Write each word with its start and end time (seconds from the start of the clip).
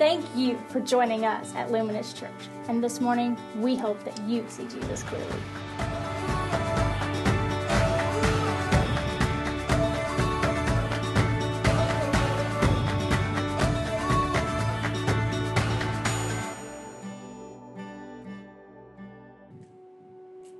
Thank 0.00 0.24
you 0.34 0.58
for 0.70 0.80
joining 0.80 1.26
us 1.26 1.54
at 1.54 1.70
Luminous 1.70 2.14
Church. 2.14 2.30
And 2.68 2.82
this 2.82 3.02
morning, 3.02 3.36
we 3.58 3.76
hope 3.76 4.02
that 4.04 4.18
you 4.22 4.46
see 4.48 4.62
Jesus 4.62 5.02
clearly. 5.02 5.26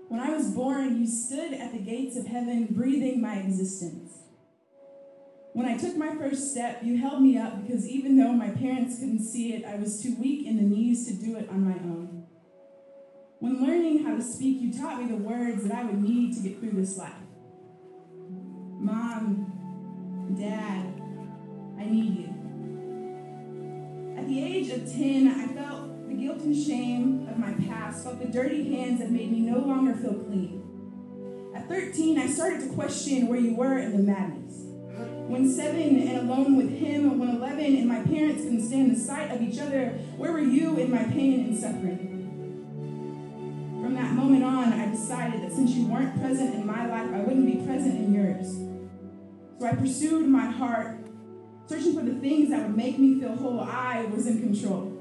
When 0.09 0.20
I 0.20 0.36
was 0.36 0.50
born, 0.50 1.00
you 1.00 1.07
stood 1.07 1.54
at 1.54 1.72
the 1.72 1.79
gates 1.79 2.14
of 2.18 2.27
heaven, 2.27 2.68
breathing 2.72 3.22
my 3.22 3.36
existence. 3.36 3.99
When 5.61 5.68
I 5.68 5.77
took 5.77 5.95
my 5.95 6.14
first 6.16 6.52
step, 6.52 6.79
you 6.82 6.96
held 6.96 7.20
me 7.20 7.36
up 7.36 7.62
because 7.62 7.86
even 7.86 8.16
though 8.16 8.32
my 8.32 8.48
parents 8.48 8.98
couldn't 8.98 9.22
see 9.22 9.52
it, 9.52 9.66
I 9.66 9.77
was 9.77 10.02
too 10.02 10.16
weak 10.18 10.46
in 10.46 10.56
the 10.56 10.62
knees 10.62 11.06
to 11.06 11.12
do 11.12 11.36
it 11.36 11.50
on 11.50 11.69
my 11.69 11.74
own. 11.74 12.24
When 13.41 13.60
learning 13.60 14.02
how 14.05 14.16
to 14.16 14.23
speak, 14.23 14.59
you 14.62 14.73
taught 14.73 15.02
me 15.02 15.10
the 15.10 15.16
words 15.23 15.64
that 15.64 15.73
I 15.77 15.84
would 15.84 16.02
need 16.02 16.34
to 16.36 16.41
get 16.41 16.60
through 16.60 16.80
this 16.80 16.96
life. 16.96 17.12
Mom, 18.78 20.33
Dad, 20.41 20.95
I 21.78 21.84
need 21.84 22.16
you. 22.20 22.28
At 24.16 24.28
the 24.28 24.42
age 24.42 24.70
of 24.70 24.91
10, 24.91 25.28
I 25.28 25.47
felt 25.48 26.08
the 26.08 26.14
guilt 26.14 26.41
and 26.41 26.56
shame 26.56 27.28
of 27.28 27.36
my 27.36 27.52
past, 27.69 28.05
felt 28.05 28.19
the 28.19 28.28
dirty 28.28 28.74
hands 28.74 29.00
that 29.00 29.11
made 29.11 29.30
me 29.30 29.41
no 29.41 29.58
longer 29.58 29.95
feel 29.95 30.14
clean. 30.14 30.62
At 31.55 31.69
13, 31.69 32.19
I 32.19 32.28
started 32.28 32.61
to 32.62 32.74
question 32.74 33.27
where 33.27 33.38
you 33.38 33.55
were 33.55 33.77
in 33.77 33.92
the 33.92 34.02
madness. 34.02 34.39
When 35.30 35.48
seven 35.48 36.09
and 36.09 36.29
alone 36.29 36.57
with 36.57 36.77
him, 36.77 37.16
when 37.20 37.29
11 37.37 37.65
and 37.65 37.87
my 37.87 38.02
parents 38.02 38.43
couldn't 38.43 38.66
stand 38.66 38.91
the 38.91 38.98
sight 38.98 39.30
of 39.30 39.41
each 39.41 39.61
other, 39.61 39.91
where 40.16 40.33
were 40.33 40.41
you 40.41 40.77
in 40.77 40.91
my 40.91 41.05
pain 41.05 41.45
and 41.45 41.56
suffering? 41.56 42.09
From 43.81 43.95
that 43.95 44.12
moment 44.14 44.42
on, 44.42 44.72
I 44.72 44.91
decided 44.91 45.42
that 45.42 45.53
since 45.53 45.70
you 45.70 45.87
weren't 45.87 46.20
present 46.20 46.56
in 46.56 46.67
my 46.67 46.84
life, 46.84 47.14
I 47.14 47.20
wouldn't 47.20 47.47
be 47.47 47.64
present 47.64 47.95
in 47.95 48.12
yours. 48.12 48.56
So 49.61 49.69
I 49.69 49.77
pursued 49.77 50.27
my 50.27 50.47
heart, 50.47 50.98
searching 51.67 51.94
for 51.94 52.03
the 52.03 52.19
things 52.19 52.50
that 52.50 52.67
would 52.67 52.77
make 52.77 52.98
me 52.98 53.20
feel 53.20 53.37
whole. 53.37 53.61
I 53.61 54.06
was 54.06 54.27
in 54.27 54.41
control. 54.41 54.98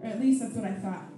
Or 0.00 0.10
at 0.10 0.20
least 0.20 0.42
that's 0.42 0.54
what 0.54 0.64
I 0.64 0.74
thought. 0.74 1.10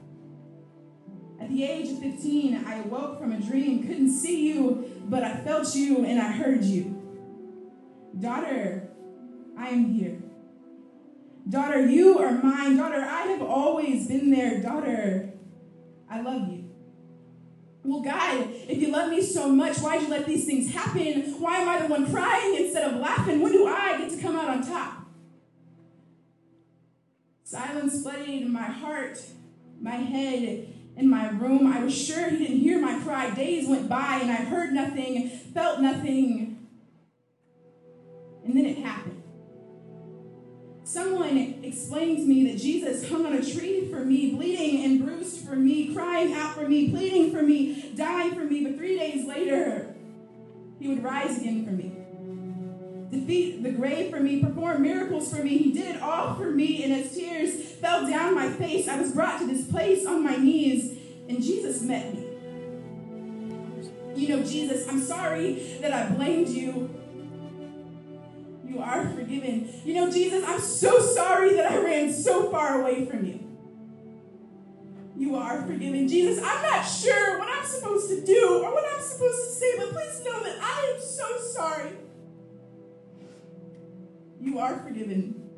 At 1.38 1.50
the 1.50 1.64
age 1.64 1.90
of 1.90 1.98
15, 1.98 2.64
I 2.64 2.78
awoke 2.78 3.20
from 3.20 3.32
a 3.32 3.38
dream, 3.38 3.86
couldn't 3.86 4.10
see 4.10 4.48
you, 4.48 4.90
but 5.04 5.22
I 5.22 5.36
felt 5.36 5.74
you 5.74 6.06
and 6.06 6.18
I 6.18 6.32
heard 6.32 6.64
you. 6.64 6.99
Daughter, 8.20 8.90
I 9.58 9.68
am 9.68 9.92
here. 9.92 10.22
Daughter, 11.48 11.86
you 11.86 12.18
are 12.18 12.32
mine. 12.32 12.76
Daughter, 12.76 13.00
I 13.00 13.22
have 13.22 13.42
always 13.42 14.06
been 14.08 14.30
there. 14.30 14.60
Daughter, 14.60 15.32
I 16.08 16.20
love 16.20 16.48
you. 16.48 16.70
Well, 17.82 18.02
God, 18.02 18.48
if 18.68 18.78
you 18.78 18.88
love 18.88 19.10
me 19.10 19.22
so 19.22 19.48
much, 19.48 19.78
why'd 19.78 20.02
you 20.02 20.08
let 20.08 20.26
these 20.26 20.44
things 20.44 20.72
happen? 20.72 21.40
Why 21.40 21.58
am 21.58 21.68
I 21.68 21.80
the 21.80 21.88
one 21.88 22.10
crying 22.10 22.56
instead 22.56 22.92
of 22.92 23.00
laughing? 23.00 23.40
When 23.40 23.52
do 23.52 23.66
I 23.66 23.98
get 23.98 24.10
to 24.10 24.18
come 24.20 24.36
out 24.36 24.48
on 24.48 24.66
top? 24.66 25.06
Silence 27.42 28.02
flooded 28.02 28.46
my 28.46 28.62
heart, 28.62 29.18
my 29.80 29.96
head, 29.96 30.68
in 30.96 31.08
my 31.08 31.30
room. 31.30 31.72
I 31.72 31.82
was 31.82 31.96
sure 31.96 32.28
he 32.28 32.38
didn't 32.38 32.58
hear 32.58 32.78
my 32.80 33.00
cry. 33.00 33.30
Days 33.30 33.66
went 33.66 33.88
by 33.88 34.18
and 34.22 34.30
I 34.30 34.36
heard 34.36 34.72
nothing, 34.72 35.28
felt 35.28 35.80
nothing. 35.80 36.49
And 38.50 38.58
then 38.58 38.66
it 38.66 38.78
happened. 38.78 39.22
Someone 40.82 41.60
explained 41.62 42.16
to 42.16 42.24
me 42.24 42.50
that 42.50 42.58
Jesus 42.58 43.08
hung 43.08 43.24
on 43.24 43.34
a 43.34 43.44
tree 43.48 43.88
for 43.88 44.04
me, 44.04 44.32
bleeding 44.32 44.84
and 44.84 45.04
bruised 45.04 45.46
for 45.46 45.54
me, 45.54 45.94
crying 45.94 46.32
out 46.32 46.56
for 46.56 46.66
me, 46.68 46.90
pleading 46.90 47.30
for 47.30 47.42
me, 47.42 47.92
dying 47.94 48.34
for 48.34 48.40
me. 48.40 48.64
But 48.64 48.74
three 48.74 48.98
days 48.98 49.24
later, 49.24 49.94
he 50.80 50.88
would 50.88 51.00
rise 51.00 51.38
again 51.38 51.64
for 51.64 51.70
me. 51.70 51.92
Defeat 53.16 53.62
the 53.62 53.70
grave 53.70 54.10
for 54.10 54.18
me, 54.18 54.42
perform 54.42 54.82
miracles 54.82 55.32
for 55.32 55.44
me. 55.44 55.56
He 55.56 55.72
did 55.72 55.94
it 55.94 56.02
all 56.02 56.34
for 56.34 56.50
me, 56.50 56.82
and 56.82 56.92
as 56.92 57.14
tears 57.14 57.54
fell 57.74 58.04
down 58.04 58.34
my 58.34 58.50
face, 58.50 58.88
I 58.88 59.00
was 59.00 59.12
brought 59.12 59.38
to 59.38 59.46
this 59.46 59.70
place 59.70 60.04
on 60.06 60.24
my 60.24 60.34
knees, 60.34 60.98
and 61.28 61.40
Jesus 61.40 61.82
met 61.82 62.12
me. 62.14 62.26
You 64.16 64.28
know, 64.30 64.42
Jesus, 64.42 64.88
I'm 64.88 65.00
sorry 65.00 65.78
that 65.82 65.92
I 65.92 66.10
blamed 66.10 66.48
you 66.48 66.89
you 68.80 68.86
are 68.86 69.08
forgiven. 69.10 69.70
You 69.84 69.94
know, 69.94 70.10
Jesus, 70.10 70.42
I'm 70.46 70.60
so 70.60 71.00
sorry 71.00 71.54
that 71.54 71.70
I 71.70 71.82
ran 71.82 72.12
so 72.12 72.50
far 72.50 72.80
away 72.80 73.04
from 73.04 73.26
you. 73.26 73.46
You 75.16 75.36
are 75.36 75.62
forgiven. 75.66 76.08
Jesus, 76.08 76.42
I'm 76.42 76.62
not 76.62 76.82
sure 76.82 77.38
what 77.38 77.48
I'm 77.50 77.64
supposed 77.64 78.08
to 78.08 78.24
do 78.24 78.62
or 78.64 78.72
what 78.72 78.84
I'm 78.90 79.02
supposed 79.02 79.38
to 79.38 79.50
say, 79.50 79.76
but 79.76 79.90
please 79.90 80.24
know 80.24 80.42
that 80.42 80.56
I 80.62 80.94
am 80.94 81.02
so 81.02 81.38
sorry. 81.52 81.92
You 84.40 84.58
are 84.58 84.78
forgiven. 84.78 85.50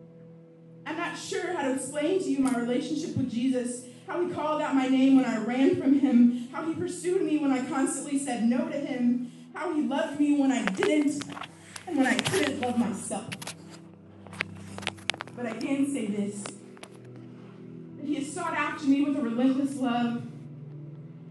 I'm 0.85 0.97
not 0.97 1.17
sure 1.17 1.53
how 1.55 1.63
to 1.63 1.75
explain 1.75 2.19
to 2.19 2.29
you 2.29 2.41
my 2.41 2.59
relationship 2.59 3.17
with 3.17 3.31
Jesus, 3.31 3.85
how 4.09 4.27
he 4.27 4.35
called 4.35 4.61
out 4.61 4.75
my 4.75 4.89
name 4.89 5.15
when 5.15 5.27
I 5.27 5.39
ran 5.39 5.81
from 5.81 6.01
him, 6.01 6.49
how 6.51 6.67
he 6.67 6.75
pursued 6.75 7.23
me 7.23 7.39
when 7.39 7.53
I 7.53 7.65
constantly 7.67 8.19
said 8.19 8.43
no 8.43 8.69
to 8.69 8.77
him, 8.77 9.31
how 9.55 9.73
he 9.73 9.83
loved 9.83 10.19
me 10.19 10.41
when 10.41 10.51
I 10.51 10.65
didn't, 10.65 11.23
when 11.97 12.07
I 12.07 12.15
couldn't 12.15 12.61
love 12.61 12.79
myself. 12.79 13.29
But 15.37 15.47
I 15.47 15.53
can 15.53 15.87
say 15.93 16.07
this 16.07 16.43
that 16.43 18.07
He 18.07 18.17
has 18.17 18.33
sought 18.33 18.55
after 18.55 18.87
me 18.87 19.03
with 19.03 19.17
a 19.17 19.23
relentless 19.23 19.77
love. 19.77 20.23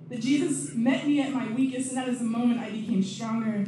That 0.09 0.19
Jesus 0.19 0.73
met 0.73 1.07
me 1.07 1.21
at 1.21 1.31
my 1.31 1.49
weakest, 1.53 1.89
and 1.89 1.97
that 1.97 2.09
is 2.09 2.19
the 2.19 2.25
moment 2.25 2.59
I 2.59 2.69
became 2.69 3.01
stronger. 3.01 3.65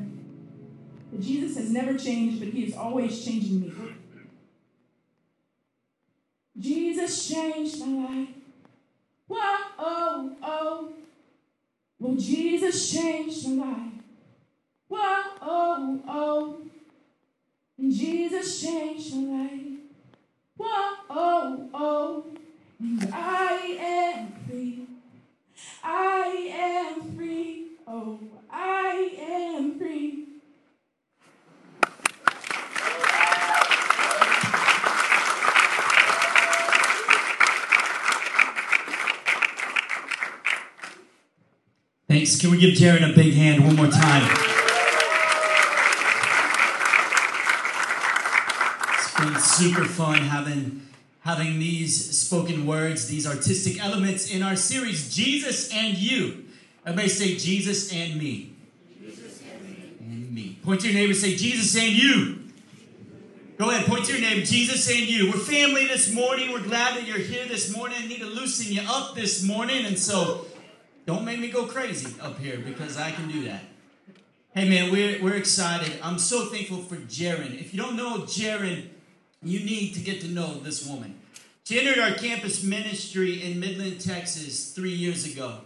That 1.11 1.21
Jesus 1.21 1.55
has 1.57 1.71
never 1.71 1.97
changed, 1.97 2.39
but 2.39 2.49
He 2.49 2.65
is 2.65 2.75
always 2.75 3.23
changing 3.23 3.61
me. 3.61 3.73
Jesus 6.59 7.27
changed 7.27 7.79
my 7.79 8.05
life. 8.05 8.29
Whoa, 9.27 9.57
oh, 9.79 10.35
oh. 10.43 10.93
Well, 11.99 12.15
Jesus 12.15 12.91
changed 12.91 13.47
my 13.49 13.65
life. 13.65 13.93
Whoa, 14.89 15.23
oh, 15.41 16.01
oh. 16.07 16.61
And 17.77 17.91
Jesus 17.91 18.61
changed 18.61 19.15
my 19.15 19.41
life. 19.41 19.61
Whoa, 20.57 20.95
oh, 21.09 21.69
oh. 21.73 22.25
And 22.79 23.09
I 23.13 23.53
am 23.79 24.33
free. 24.47 24.87
I 25.83 26.49
am 26.51 27.15
free. 27.15 27.67
Oh, 27.87 28.19
I 28.49 29.11
am 29.19 29.77
free. 29.77 30.23
Thanks. 42.07 42.39
Can 42.39 42.51
we 42.51 42.59
give 42.59 42.75
Jaren 42.75 43.09
a 43.11 43.13
big 43.15 43.33
hand 43.33 43.65
one 43.65 43.75
more 43.75 43.87
time? 43.87 44.29
It's 48.99 49.13
been 49.19 49.32
super 49.43 49.85
fun 49.85 50.17
having 50.17 50.87
having 51.21 51.57
these 51.57 52.17
spoken 52.17 52.65
words, 52.65 53.07
these 53.07 53.25
artistic 53.25 53.81
elements 53.81 54.29
in 54.29 54.43
our 54.43 54.55
series, 54.55 55.13
Jesus 55.13 55.73
and 55.73 55.97
You. 55.97 56.45
Everybody 56.85 57.09
say 57.09 57.35
Jesus 57.35 57.93
and 57.93 58.19
me. 58.19 58.53
Jesus 59.01 59.41
and 59.49 59.63
me. 59.63 59.93
And 60.01 60.33
me. 60.33 60.57
Point 60.63 60.81
to 60.81 60.87
your 60.87 60.95
neighbor 60.95 61.13
say 61.13 61.35
Jesus 61.35 61.81
and 61.81 61.93
you. 61.93 62.39
Go 63.57 63.69
ahead, 63.69 63.85
point 63.85 64.03
to 64.05 64.11
your 64.11 64.21
neighbor, 64.21 64.45
Jesus 64.45 64.89
and 64.89 65.07
you. 65.07 65.27
We're 65.31 65.37
family 65.37 65.87
this 65.87 66.11
morning. 66.13 66.51
We're 66.51 66.63
glad 66.63 66.97
that 66.97 67.07
you're 67.07 67.19
here 67.19 67.45
this 67.47 67.73
morning. 67.73 67.97
I 68.01 68.07
need 68.07 68.19
to 68.19 68.25
loosen 68.25 68.73
you 68.73 68.81
up 68.85 69.15
this 69.15 69.43
morning. 69.43 69.85
And 69.85 69.97
so 69.97 70.47
don't 71.05 71.23
make 71.23 71.39
me 71.39 71.49
go 71.49 71.67
crazy 71.67 72.19
up 72.19 72.39
here 72.39 72.57
because 72.57 72.97
I 72.97 73.11
can 73.11 73.29
do 73.31 73.45
that. 73.45 73.61
Hey 74.55 74.67
man, 74.67 74.91
we're, 74.91 75.23
we're 75.23 75.35
excited. 75.35 75.97
I'm 76.03 76.19
so 76.19 76.47
thankful 76.47 76.79
for 76.79 76.95
Jaren. 76.95 77.59
If 77.59 77.73
you 77.73 77.81
don't 77.81 77.95
know 77.95 78.19
Jaren, 78.19 78.87
you 79.43 79.59
need 79.59 79.93
to 79.93 79.99
get 79.99 80.21
to 80.21 80.27
know 80.27 80.59
this 80.59 80.85
woman. 80.85 81.19
She 81.63 81.79
entered 81.79 81.99
our 81.99 82.11
campus 82.11 82.63
ministry 82.63 83.43
in 83.43 83.59
Midland, 83.59 84.01
Texas, 84.01 84.71
three 84.73 84.91
years 84.91 85.25
ago. 85.25 85.59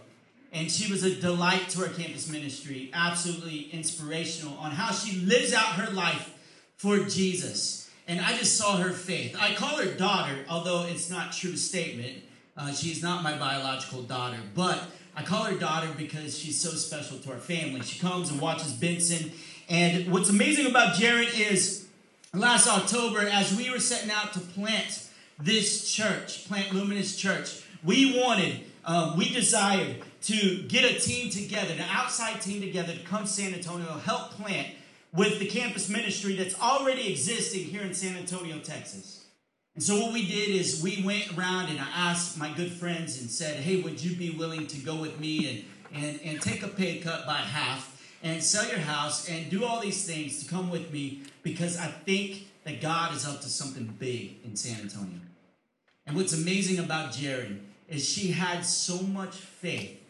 And 0.52 0.70
she 0.70 0.90
was 0.90 1.02
a 1.02 1.14
delight 1.14 1.68
to 1.70 1.82
our 1.82 1.88
campus 1.88 2.30
ministry, 2.30 2.90
absolutely 2.94 3.68
inspirational 3.72 4.56
on 4.58 4.70
how 4.70 4.92
she 4.92 5.20
lives 5.20 5.52
out 5.52 5.74
her 5.74 5.92
life 5.92 6.34
for 6.76 6.98
Jesus. 7.00 7.90
And 8.06 8.20
I 8.20 8.36
just 8.36 8.56
saw 8.56 8.78
her 8.78 8.90
faith. 8.90 9.36
I 9.38 9.54
call 9.54 9.76
her 9.76 9.92
daughter, 9.92 10.36
although 10.48 10.86
it's 10.86 11.10
not 11.10 11.32
true 11.32 11.56
statement. 11.56 12.22
Uh, 12.56 12.72
she's 12.72 13.02
not 13.02 13.22
my 13.22 13.36
biological 13.36 14.02
daughter, 14.02 14.38
but 14.54 14.82
I 15.14 15.22
call 15.22 15.44
her 15.44 15.58
daughter 15.58 15.88
because 15.96 16.38
she's 16.38 16.60
so 16.60 16.70
special 16.70 17.18
to 17.18 17.32
our 17.32 17.38
family. 17.38 17.82
She 17.82 17.98
comes 17.98 18.30
and 18.30 18.40
watches 18.40 18.72
Benson. 18.72 19.32
And 19.68 20.10
what's 20.12 20.30
amazing 20.30 20.66
about 20.66 20.94
Jaren 20.94 21.28
is 21.38 21.87
last 22.34 22.68
October, 22.68 23.20
as 23.20 23.56
we 23.56 23.70
were 23.70 23.78
setting 23.78 24.10
out 24.10 24.32
to 24.34 24.40
plant 24.40 25.08
this 25.38 25.90
church, 25.90 26.46
Plant 26.48 26.74
Luminous 26.74 27.16
Church, 27.16 27.62
we 27.84 28.20
wanted, 28.20 28.60
um, 28.84 29.16
we 29.16 29.32
desired 29.32 29.96
to 30.22 30.62
get 30.62 30.84
a 30.84 30.98
team 30.98 31.30
together, 31.30 31.74
an 31.74 31.84
outside 31.90 32.40
team 32.40 32.60
together 32.60 32.92
to 32.92 33.04
come 33.04 33.26
San 33.26 33.54
Antonio, 33.54 33.86
help 33.98 34.32
plant 34.32 34.68
with 35.12 35.38
the 35.38 35.46
campus 35.46 35.88
ministry 35.88 36.34
that's 36.34 36.60
already 36.60 37.10
existing 37.10 37.64
here 37.64 37.82
in 37.82 37.94
San 37.94 38.16
Antonio, 38.16 38.58
Texas. 38.58 39.24
And 39.74 39.82
so 39.82 40.00
what 40.02 40.12
we 40.12 40.26
did 40.26 40.48
is 40.48 40.82
we 40.82 41.02
went 41.04 41.38
around 41.38 41.68
and 41.68 41.78
I 41.78 41.86
asked 41.94 42.36
my 42.36 42.52
good 42.52 42.72
friends 42.72 43.20
and 43.20 43.30
said, 43.30 43.56
hey, 43.60 43.80
would 43.80 44.02
you 44.02 44.16
be 44.16 44.30
willing 44.30 44.66
to 44.66 44.78
go 44.80 44.96
with 44.96 45.20
me 45.20 45.64
and, 45.92 46.04
and, 46.04 46.20
and 46.24 46.42
take 46.42 46.64
a 46.64 46.68
pay 46.68 46.98
cut 46.98 47.26
by 47.26 47.36
half 47.36 47.97
and 48.22 48.42
sell 48.42 48.68
your 48.68 48.78
house 48.78 49.28
and 49.28 49.50
do 49.50 49.64
all 49.64 49.80
these 49.80 50.06
things 50.06 50.42
to 50.42 50.50
come 50.50 50.70
with 50.70 50.92
me 50.92 51.22
because 51.42 51.78
I 51.78 51.86
think 51.86 52.48
that 52.64 52.80
God 52.80 53.14
is 53.14 53.26
up 53.26 53.40
to 53.42 53.48
something 53.48 53.94
big 53.98 54.36
in 54.44 54.56
San 54.56 54.80
Antonio. 54.80 55.20
And 56.06 56.16
what's 56.16 56.32
amazing 56.32 56.78
about 56.78 57.12
Jaren 57.12 57.60
is 57.88 58.08
she 58.08 58.32
had 58.32 58.64
so 58.64 59.02
much 59.02 59.36
faith 59.36 60.00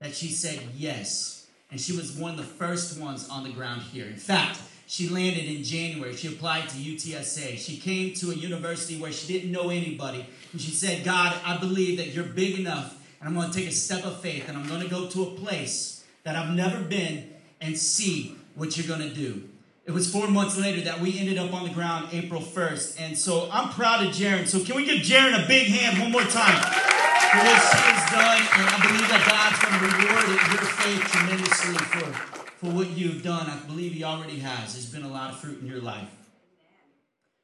that 0.00 0.14
she 0.14 0.28
said 0.28 0.60
yes. 0.76 1.46
And 1.70 1.80
she 1.80 1.96
was 1.96 2.12
one 2.12 2.32
of 2.32 2.36
the 2.36 2.42
first 2.42 3.00
ones 3.00 3.28
on 3.28 3.44
the 3.44 3.50
ground 3.50 3.82
here. 3.82 4.06
In 4.06 4.16
fact, 4.16 4.58
she 4.86 5.08
landed 5.08 5.44
in 5.44 5.62
January. 5.62 6.14
She 6.14 6.28
applied 6.28 6.68
to 6.68 6.76
UTSA. 6.76 7.56
She 7.56 7.78
came 7.78 8.12
to 8.14 8.30
a 8.30 8.34
university 8.34 8.98
where 9.00 9.12
she 9.12 9.32
didn't 9.32 9.50
know 9.50 9.70
anybody. 9.70 10.26
And 10.52 10.60
she 10.60 10.72
said, 10.72 11.04
God, 11.04 11.34
I 11.46 11.56
believe 11.56 11.96
that 11.96 12.08
you're 12.08 12.24
big 12.24 12.58
enough, 12.58 13.02
and 13.18 13.28
I'm 13.28 13.34
going 13.34 13.50
to 13.50 13.58
take 13.58 13.68
a 13.68 13.72
step 13.72 14.04
of 14.04 14.20
faith, 14.20 14.48
and 14.48 14.58
I'm 14.58 14.68
going 14.68 14.82
to 14.82 14.88
go 14.88 15.06
to 15.08 15.22
a 15.22 15.30
place 15.30 16.04
that 16.24 16.36
I've 16.36 16.54
never 16.54 16.82
been 16.82 17.31
and 17.62 17.78
see 17.78 18.36
what 18.54 18.76
you're 18.76 18.86
going 18.86 19.08
to 19.08 19.14
do. 19.14 19.48
It 19.84 19.92
was 19.92 20.10
four 20.10 20.28
months 20.28 20.58
later 20.58 20.82
that 20.82 21.00
we 21.00 21.18
ended 21.18 21.38
up 21.38 21.52
on 21.54 21.64
the 21.64 21.72
ground 21.72 22.08
April 22.12 22.40
1st. 22.40 23.00
And 23.00 23.16
so 23.16 23.48
I'm 23.50 23.70
proud 23.70 24.06
of 24.06 24.12
Jaren. 24.12 24.46
So 24.46 24.62
can 24.62 24.76
we 24.76 24.84
give 24.84 24.98
Jaren 24.98 25.42
a 25.42 25.48
big 25.48 25.68
hand 25.68 26.00
one 26.00 26.12
more 26.12 26.22
time 26.22 26.60
for 26.62 27.38
what 27.38 27.62
has 27.62 28.10
done? 28.12 28.42
And 28.60 28.68
I 28.68 28.78
believe 28.86 29.08
that 29.08 29.22
God's 29.26 29.58
going 29.58 29.78
to 29.78 29.86
reward 29.96 30.26
your 30.52 30.66
faith 30.82 31.02
tremendously 31.10 31.74
for 31.86 32.32
for 32.62 32.70
what 32.70 32.90
you've 32.90 33.24
done. 33.24 33.50
I 33.50 33.56
believe 33.66 33.92
He 33.92 34.04
already 34.04 34.38
has. 34.38 34.74
There's 34.74 34.86
been 34.86 35.02
a 35.02 35.12
lot 35.12 35.30
of 35.30 35.40
fruit 35.40 35.60
in 35.60 35.66
your 35.66 35.80
life. 35.80 36.08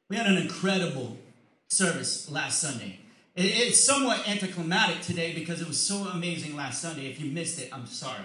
We 0.09 0.15
had 0.15 0.27
an 0.27 0.37
incredible 0.37 1.17
service 1.67 2.31
last 2.31 2.59
Sunday. 2.59 2.99
It's 3.35 3.83
somewhat 3.83 4.27
anticlimactic 4.27 5.01
today 5.01 5.33
because 5.33 5.61
it 5.61 5.67
was 5.67 5.79
so 5.79 6.07
amazing 6.07 6.55
last 6.55 6.81
Sunday. 6.81 7.07
If 7.07 7.19
you 7.19 7.31
missed 7.31 7.59
it, 7.59 7.69
I'm 7.73 7.85
sorry. 7.85 8.23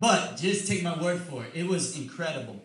But 0.00 0.36
just 0.36 0.68
take 0.68 0.82
my 0.82 1.00
word 1.00 1.20
for 1.20 1.44
it. 1.44 1.50
It 1.54 1.66
was 1.66 1.98
incredible. 1.98 2.60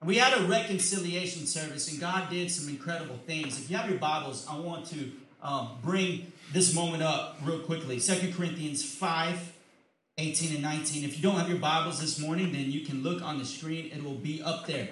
And 0.00 0.08
we 0.08 0.16
had 0.16 0.38
a 0.40 0.44
reconciliation 0.46 1.46
service, 1.46 1.90
and 1.90 2.00
God 2.00 2.28
did 2.28 2.50
some 2.50 2.68
incredible 2.68 3.18
things. 3.26 3.58
If 3.60 3.70
you 3.70 3.76
have 3.76 3.88
your 3.88 4.00
Bibles, 4.00 4.46
I 4.50 4.58
want 4.58 4.86
to 4.86 5.12
um, 5.42 5.78
bring 5.82 6.32
this 6.52 6.74
moment 6.74 7.02
up 7.02 7.38
real 7.44 7.60
quickly. 7.60 7.98
Second 7.98 8.34
Corinthians 8.34 8.84
5 8.84 9.52
18 10.18 10.54
and 10.54 10.62
19. 10.62 11.04
If 11.04 11.16
you 11.16 11.22
don't 11.22 11.36
have 11.36 11.48
your 11.48 11.58
Bibles 11.58 12.00
this 12.00 12.18
morning, 12.18 12.52
then 12.52 12.70
you 12.70 12.84
can 12.84 13.02
look 13.02 13.22
on 13.22 13.38
the 13.38 13.46
screen. 13.46 13.90
It 13.92 14.04
will 14.04 14.14
be 14.14 14.42
up 14.42 14.66
there. 14.66 14.90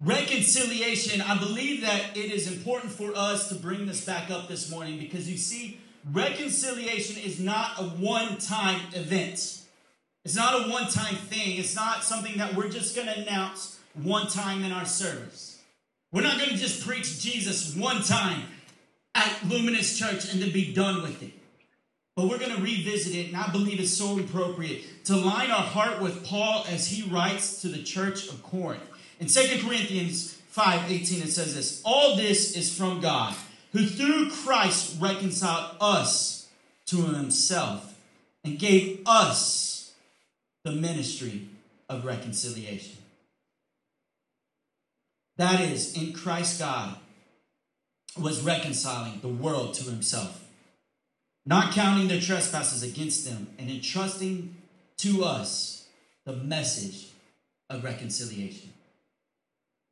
Reconciliation, 0.00 1.20
I 1.20 1.36
believe 1.36 1.82
that 1.82 2.16
it 2.16 2.32
is 2.32 2.50
important 2.50 2.92
for 2.92 3.12
us 3.16 3.48
to 3.48 3.56
bring 3.56 3.86
this 3.86 4.04
back 4.04 4.30
up 4.30 4.48
this 4.48 4.70
morning 4.70 4.98
because 4.98 5.28
you 5.28 5.36
see, 5.36 5.80
reconciliation 6.12 7.22
is 7.22 7.40
not 7.40 7.72
a 7.78 7.82
one 7.82 8.38
time 8.38 8.80
event. 8.94 9.59
It's 10.30 10.36
not 10.36 10.64
a 10.64 10.70
one 10.70 10.88
time 10.88 11.16
thing. 11.16 11.58
It's 11.58 11.74
not 11.74 12.04
something 12.04 12.38
that 12.38 12.54
we're 12.54 12.68
just 12.68 12.94
going 12.94 13.08
to 13.08 13.18
announce 13.18 13.80
one 13.94 14.28
time 14.28 14.62
in 14.62 14.70
our 14.70 14.84
service. 14.84 15.60
We're 16.12 16.22
not 16.22 16.38
going 16.38 16.50
to 16.50 16.56
just 16.56 16.86
preach 16.86 17.20
Jesus 17.20 17.74
one 17.74 18.00
time 18.04 18.44
at 19.16 19.38
Luminous 19.48 19.98
Church 19.98 20.32
and 20.32 20.40
then 20.40 20.52
be 20.52 20.72
done 20.72 21.02
with 21.02 21.20
it. 21.20 21.32
But 22.14 22.28
we're 22.28 22.38
going 22.38 22.54
to 22.54 22.62
revisit 22.62 23.16
it, 23.16 23.26
and 23.26 23.36
I 23.36 23.50
believe 23.50 23.80
it's 23.80 23.92
so 23.92 24.20
appropriate 24.20 25.04
to 25.06 25.16
line 25.16 25.50
our 25.50 25.64
heart 25.64 26.00
with 26.00 26.24
Paul 26.24 26.64
as 26.68 26.86
he 26.86 27.10
writes 27.10 27.60
to 27.62 27.68
the 27.68 27.82
church 27.82 28.28
of 28.28 28.40
Corinth. 28.44 28.88
In 29.18 29.26
2 29.26 29.66
Corinthians 29.66 30.34
5 30.50 30.92
18, 30.92 31.22
it 31.24 31.32
says 31.32 31.56
this 31.56 31.82
All 31.84 32.14
this 32.14 32.56
is 32.56 32.72
from 32.72 33.00
God, 33.00 33.34
who 33.72 33.84
through 33.84 34.30
Christ 34.30 34.96
reconciled 35.00 35.74
us 35.80 36.46
to 36.86 36.98
himself 36.98 37.98
and 38.44 38.60
gave 38.60 39.02
us 39.06 39.79
the 40.64 40.72
ministry 40.72 41.48
of 41.88 42.04
reconciliation. 42.04 42.98
That 45.36 45.60
is, 45.60 45.96
in 45.96 46.12
Christ, 46.12 46.60
God 46.60 46.96
was 48.18 48.42
reconciling 48.42 49.20
the 49.20 49.28
world 49.28 49.74
to 49.74 49.84
himself 49.84 50.40
not 51.46 51.72
counting 51.72 52.08
their 52.08 52.20
trespasses 52.20 52.82
against 52.82 53.24
them, 53.24 53.48
and 53.58 53.70
entrusting 53.70 54.56
to 54.98 55.24
us 55.24 55.86
the 56.24 56.36
message 56.36 57.08
of 57.68 57.82
reconciliation. 57.82 58.72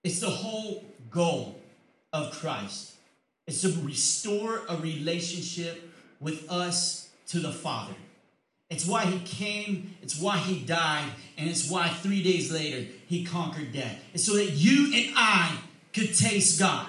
It's 0.04 0.20
the 0.20 0.30
whole 0.30 0.84
goal 1.10 1.60
of 2.12 2.32
Christ. 2.32 2.92
It's 3.46 3.62
to 3.62 3.72
restore 3.82 4.62
a 4.68 4.76
relationship 4.76 5.90
with 6.20 6.50
us 6.50 7.08
to 7.28 7.40
the 7.40 7.52
Father. 7.52 7.94
It's 8.70 8.86
why 8.86 9.06
he 9.06 9.20
came, 9.20 9.94
it's 10.02 10.20
why 10.20 10.36
he 10.36 10.60
died, 10.60 11.10
and 11.38 11.48
it's 11.48 11.70
why 11.70 11.88
three 11.88 12.22
days 12.22 12.52
later 12.52 12.90
he 13.06 13.24
conquered 13.24 13.72
death. 13.72 13.98
It's 14.12 14.24
so 14.24 14.36
that 14.36 14.50
you 14.50 14.92
and 14.94 15.14
I 15.16 15.58
could 15.92 16.14
taste 16.14 16.58
God 16.58 16.86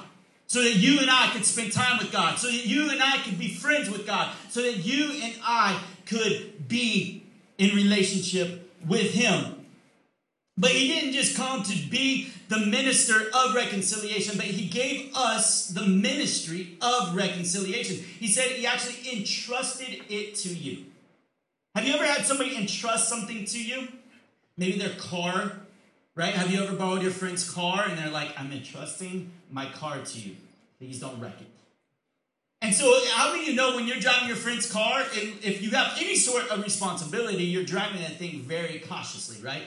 so 0.49 0.63
that 0.63 0.77
you 0.77 0.99
and 0.99 1.11
I 1.11 1.29
could 1.31 1.45
spend 1.45 1.71
time 1.71 1.99
with 1.99 2.11
God, 2.11 2.39
so 2.39 2.47
that 2.47 2.65
you 2.65 2.89
and 2.89 3.03
I 3.03 3.17
could 3.19 3.37
be 3.37 3.53
friends 3.53 3.87
with 3.87 4.07
God, 4.07 4.35
so 4.49 4.63
that 4.63 4.77
you 4.77 5.11
and 5.21 5.35
I 5.43 5.79
could 6.07 6.67
be 6.67 7.23
in 7.59 7.75
relationship 7.75 8.67
with 8.87 9.13
Him. 9.13 9.67
But 10.57 10.71
He 10.71 10.87
didn't 10.87 11.13
just 11.13 11.37
come 11.37 11.61
to 11.61 11.89
be 11.89 12.33
the 12.47 12.65
minister 12.65 13.29
of 13.31 13.53
reconciliation, 13.53 14.37
but 14.37 14.47
He 14.47 14.67
gave 14.67 15.15
us 15.15 15.67
the 15.67 15.85
ministry 15.85 16.79
of 16.81 17.15
reconciliation. 17.15 17.97
He 17.97 18.27
said 18.27 18.49
He 18.49 18.65
actually 18.65 19.19
entrusted 19.19 20.01
it 20.09 20.33
to 20.33 20.49
you. 20.49 20.85
Have 21.75 21.85
you 21.85 21.93
ever 21.93 22.05
had 22.05 22.25
somebody 22.25 22.55
entrust 22.55 23.07
something 23.07 23.45
to 23.45 23.63
you? 23.63 23.87
Maybe 24.57 24.77
their 24.77 24.95
car, 24.95 25.53
right? 26.15 26.33
Have 26.33 26.51
you 26.51 26.63
ever 26.63 26.75
borrowed 26.75 27.01
your 27.01 27.11
friend's 27.11 27.49
car 27.49 27.85
and 27.87 27.97
they're 27.97 28.09
like, 28.09 28.37
I'm 28.39 28.51
entrusting 28.51 29.31
my 29.51 29.65
car 29.65 29.99
to 29.99 30.19
you. 30.19 30.35
Please 30.77 30.99
don't 30.99 31.19
wreck 31.19 31.39
it. 31.39 31.47
And 32.61 32.75
so, 32.75 32.93
how 33.13 33.33
of 33.33 33.41
you 33.41 33.53
know 33.53 33.75
when 33.75 33.87
you're 33.87 33.99
driving 33.99 34.27
your 34.27 34.35
friend's 34.35 34.69
car, 34.69 35.01
and 35.01 35.33
if 35.41 35.61
you 35.61 35.71
have 35.71 35.93
any 35.97 36.15
sort 36.15 36.49
of 36.49 36.61
responsibility, 36.61 37.45
you're 37.45 37.63
driving 37.63 38.01
that 38.01 38.17
thing 38.17 38.41
very 38.41 38.79
cautiously, 38.79 39.41
right? 39.41 39.63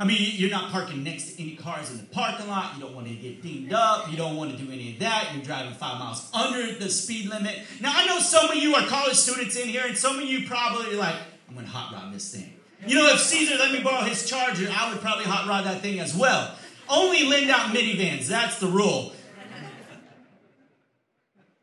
I 0.00 0.04
mean, 0.04 0.18
you're 0.20 0.50
not 0.50 0.70
parking 0.70 1.02
next 1.02 1.32
to 1.32 1.42
any 1.42 1.56
cars 1.56 1.90
in 1.90 1.96
the 1.96 2.04
parking 2.04 2.46
lot. 2.46 2.76
You 2.76 2.82
don't 2.82 2.94
want 2.94 3.08
to 3.08 3.14
get 3.14 3.42
dinged 3.42 3.72
up. 3.72 4.08
You 4.08 4.16
don't 4.16 4.36
want 4.36 4.56
to 4.56 4.56
do 4.56 4.70
any 4.70 4.92
of 4.92 5.00
that. 5.00 5.30
You're 5.34 5.42
driving 5.42 5.74
five 5.74 5.98
miles 5.98 6.30
under 6.32 6.72
the 6.72 6.88
speed 6.88 7.26
limit. 7.28 7.58
Now, 7.80 7.92
I 7.94 8.06
know 8.06 8.20
some 8.20 8.48
of 8.48 8.56
you 8.56 8.76
are 8.76 8.86
college 8.86 9.16
students 9.16 9.56
in 9.56 9.68
here, 9.68 9.82
and 9.84 9.98
some 9.98 10.16
of 10.16 10.24
you 10.24 10.46
probably 10.46 10.94
like, 10.94 11.16
I'm 11.48 11.54
going 11.54 11.66
to 11.66 11.72
hot 11.72 11.92
rod 11.92 12.14
this 12.14 12.32
thing. 12.32 12.54
You 12.86 12.94
know, 12.94 13.12
if 13.12 13.18
Caesar 13.18 13.56
let 13.58 13.72
me 13.72 13.80
borrow 13.80 14.04
his 14.04 14.28
charger, 14.28 14.68
I 14.72 14.92
would 14.92 15.00
probably 15.00 15.24
hot 15.24 15.48
rod 15.48 15.64
that 15.64 15.80
thing 15.80 15.98
as 15.98 16.14
well. 16.14 16.54
Only 16.88 17.24
lend 17.24 17.50
out 17.50 17.74
minivans. 17.74 18.28
That's 18.28 18.60
the 18.60 18.68
rule. 18.68 19.12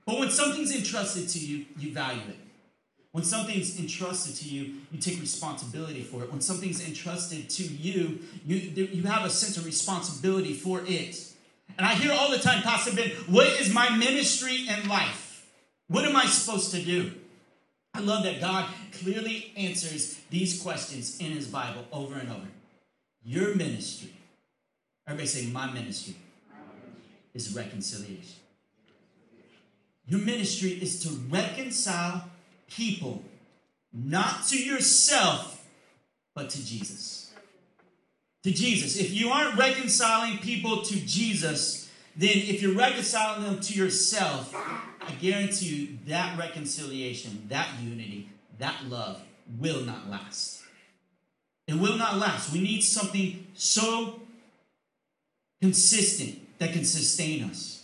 But 0.05 0.19
when 0.19 0.29
something's 0.29 0.75
entrusted 0.75 1.29
to 1.29 1.39
you, 1.39 1.65
you 1.79 1.93
value 1.93 2.21
it. 2.27 2.44
When 3.15 3.23
something's 3.23 3.79
entrusted 3.79 4.35
to 4.35 4.49
you, 4.53 4.73
you 4.91 4.99
take 4.99 5.21
responsibility 5.21 6.01
for 6.01 6.21
it. 6.23 6.29
When 6.29 6.41
something's 6.41 6.85
entrusted 6.85 7.49
to 7.51 7.63
you, 7.63 8.19
you, 8.45 8.57
you 8.57 9.03
have 9.03 9.23
a 9.23 9.29
sense 9.29 9.55
of 9.55 9.65
responsibility 9.65 10.51
for 10.51 10.81
it. 10.85 11.25
And 11.77 11.87
I 11.87 11.93
hear 11.93 12.11
all 12.11 12.29
the 12.29 12.39
time, 12.39 12.61
Pastor 12.61 12.93
Ben, 12.93 13.11
what 13.27 13.47
is 13.47 13.73
my 13.73 13.95
ministry 13.95 14.67
in 14.67 14.89
life? 14.89 15.47
What 15.87 16.03
am 16.03 16.13
I 16.17 16.25
supposed 16.25 16.71
to 16.71 16.81
do? 16.83 17.13
I 17.93 18.01
love 18.01 18.25
that 18.25 18.41
God 18.41 18.69
clearly 18.91 19.53
answers 19.55 20.19
these 20.29 20.61
questions 20.61 21.17
in 21.21 21.31
his 21.31 21.47
Bible 21.47 21.85
over 21.93 22.15
and 22.15 22.29
over. 22.29 22.47
Your 23.23 23.55
ministry, 23.55 24.11
everybody 25.07 25.27
say, 25.29 25.45
my 25.45 25.71
ministry, 25.71 26.15
is 27.33 27.55
reconciliation. 27.55 28.41
Your 30.05 30.19
ministry 30.19 30.71
is 30.71 31.01
to 31.03 31.11
reconcile 31.29 32.29
people, 32.69 33.23
not 33.93 34.45
to 34.47 34.57
yourself, 34.61 35.65
but 36.33 36.49
to 36.51 36.65
Jesus. 36.65 37.33
To 38.43 38.51
Jesus. 38.51 38.97
If 38.97 39.11
you 39.11 39.29
aren't 39.29 39.57
reconciling 39.57 40.37
people 40.39 40.81
to 40.83 40.99
Jesus, 41.05 41.89
then 42.15 42.31
if 42.35 42.61
you're 42.61 42.75
reconciling 42.75 43.43
them 43.43 43.59
to 43.59 43.73
yourself, 43.73 44.53
I 45.01 45.11
guarantee 45.21 45.65
you 45.65 45.97
that 46.07 46.37
reconciliation, 46.37 47.45
that 47.49 47.67
unity, 47.81 48.29
that 48.59 48.85
love 48.89 49.21
will 49.59 49.81
not 49.81 50.09
last. 50.09 50.63
It 51.67 51.75
will 51.75 51.97
not 51.97 52.17
last. 52.17 52.53
We 52.53 52.59
need 52.59 52.81
something 52.81 53.47
so 53.53 54.21
consistent 55.61 56.59
that 56.59 56.73
can 56.73 56.85
sustain 56.85 57.43
us. 57.43 57.74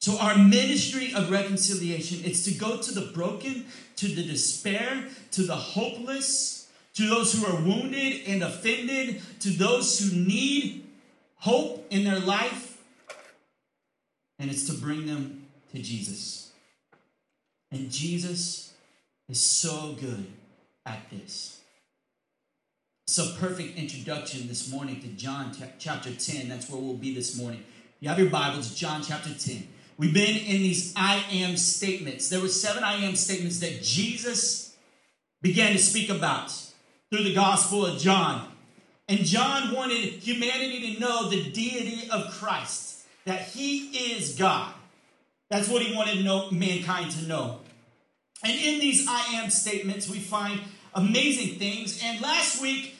So, 0.00 0.18
our 0.18 0.36
ministry 0.36 1.12
of 1.14 1.30
reconciliation 1.30 2.24
is 2.24 2.44
to 2.44 2.52
go 2.52 2.80
to 2.80 2.92
the 2.92 3.12
broken, 3.12 3.66
to 3.96 4.08
the 4.08 4.22
despair, 4.22 5.08
to 5.32 5.42
the 5.42 5.56
hopeless, 5.56 6.68
to 6.94 7.08
those 7.08 7.32
who 7.32 7.46
are 7.46 7.60
wounded 7.60 8.22
and 8.26 8.42
offended, 8.42 9.22
to 9.40 9.50
those 9.50 9.98
who 9.98 10.16
need 10.16 10.86
hope 11.36 11.86
in 11.90 12.04
their 12.04 12.20
life, 12.20 12.82
and 14.38 14.50
it's 14.50 14.66
to 14.66 14.74
bring 14.74 15.06
them 15.06 15.46
to 15.72 15.80
Jesus. 15.80 16.52
And 17.70 17.90
Jesus 17.90 18.74
is 19.28 19.40
so 19.40 19.96
good 19.98 20.26
at 20.84 21.10
this. 21.10 21.60
A 23.18 23.38
perfect 23.38 23.78
introduction 23.78 24.46
this 24.46 24.70
morning 24.70 25.00
to 25.00 25.08
John 25.08 25.50
chapter 25.78 26.12
10. 26.12 26.50
That's 26.50 26.68
where 26.68 26.78
we'll 26.78 26.98
be 26.98 27.14
this 27.14 27.38
morning. 27.38 27.64
You 27.98 28.10
have 28.10 28.18
your 28.18 28.28
Bibles, 28.28 28.74
John 28.74 29.02
chapter 29.02 29.32
10. 29.32 29.66
We've 29.98 30.12
been 30.12 30.36
in 30.36 30.62
these 30.62 30.92
I 30.94 31.24
am 31.30 31.56
statements. 31.56 32.28
There 32.28 32.40
were 32.40 32.48
seven 32.48 32.84
I 32.84 32.96
am 32.96 33.16
statements 33.16 33.60
that 33.60 33.82
Jesus 33.82 34.76
began 35.40 35.72
to 35.72 35.78
speak 35.78 36.10
about 36.10 36.52
through 37.10 37.24
the 37.24 37.34
Gospel 37.34 37.86
of 37.86 37.98
John. 37.98 38.48
And 39.08 39.20
John 39.20 39.72
wanted 39.72 39.96
humanity 39.96 40.94
to 40.94 41.00
know 41.00 41.30
the 41.30 41.50
deity 41.50 42.10
of 42.10 42.30
Christ, 42.32 43.04
that 43.24 43.42
he 43.48 44.14
is 44.14 44.36
God. 44.36 44.74
That's 45.48 45.68
what 45.68 45.80
he 45.80 45.94
wanted 45.94 46.24
know, 46.24 46.50
mankind 46.50 47.12
to 47.12 47.22
know. 47.26 47.60
And 48.42 48.52
in 48.52 48.80
these 48.80 49.06
I 49.08 49.36
am 49.36 49.48
statements, 49.48 50.10
we 50.10 50.18
find 50.18 50.60
amazing 50.94 51.58
things. 51.58 52.02
And 52.04 52.20
last 52.20 52.60
week, 52.60 52.95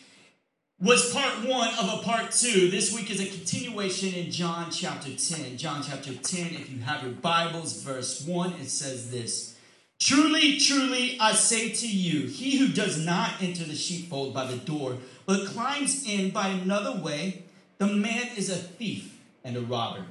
was 0.79 1.11
part 1.11 1.49
one 1.49 1.73
of 1.79 1.89
a 1.89 2.03
part 2.03 2.31
two. 2.33 2.71
This 2.71 2.95
week 2.95 3.11
is 3.11 3.19
a 3.19 3.25
continuation 3.25 4.13
in 4.13 4.31
John 4.31 4.71
chapter 4.71 5.09
10. 5.11 5.57
John 5.57 5.83
chapter 5.83 6.15
10, 6.15 6.49
if 6.49 6.71
you 6.71 6.81
have 6.81 7.03
your 7.03 7.13
Bibles, 7.13 7.83
verse 7.83 8.21
1, 8.27 8.53
it 8.61 8.69
says 8.69 9.11
this 9.11 9.57
Truly, 9.99 10.59
truly, 10.59 11.17
I 11.19 11.33
say 11.33 11.71
to 11.71 11.89
you, 11.89 12.27
he 12.27 12.59
who 12.59 12.69
does 12.69 13.03
not 13.03 13.41
enter 13.41 13.65
the 13.65 13.75
sheepfold 13.75 14.35
by 14.35 14.45
the 14.45 14.59
door, 14.59 14.99
but 15.25 15.47
climbs 15.47 16.07
in 16.07 16.29
by 16.29 16.49
another 16.49 17.01
way, 17.01 17.45
the 17.79 17.87
man 17.87 18.29
is 18.37 18.51
a 18.51 18.57
thief 18.57 19.19
and 19.43 19.57
a 19.57 19.63
robber. 19.63 20.05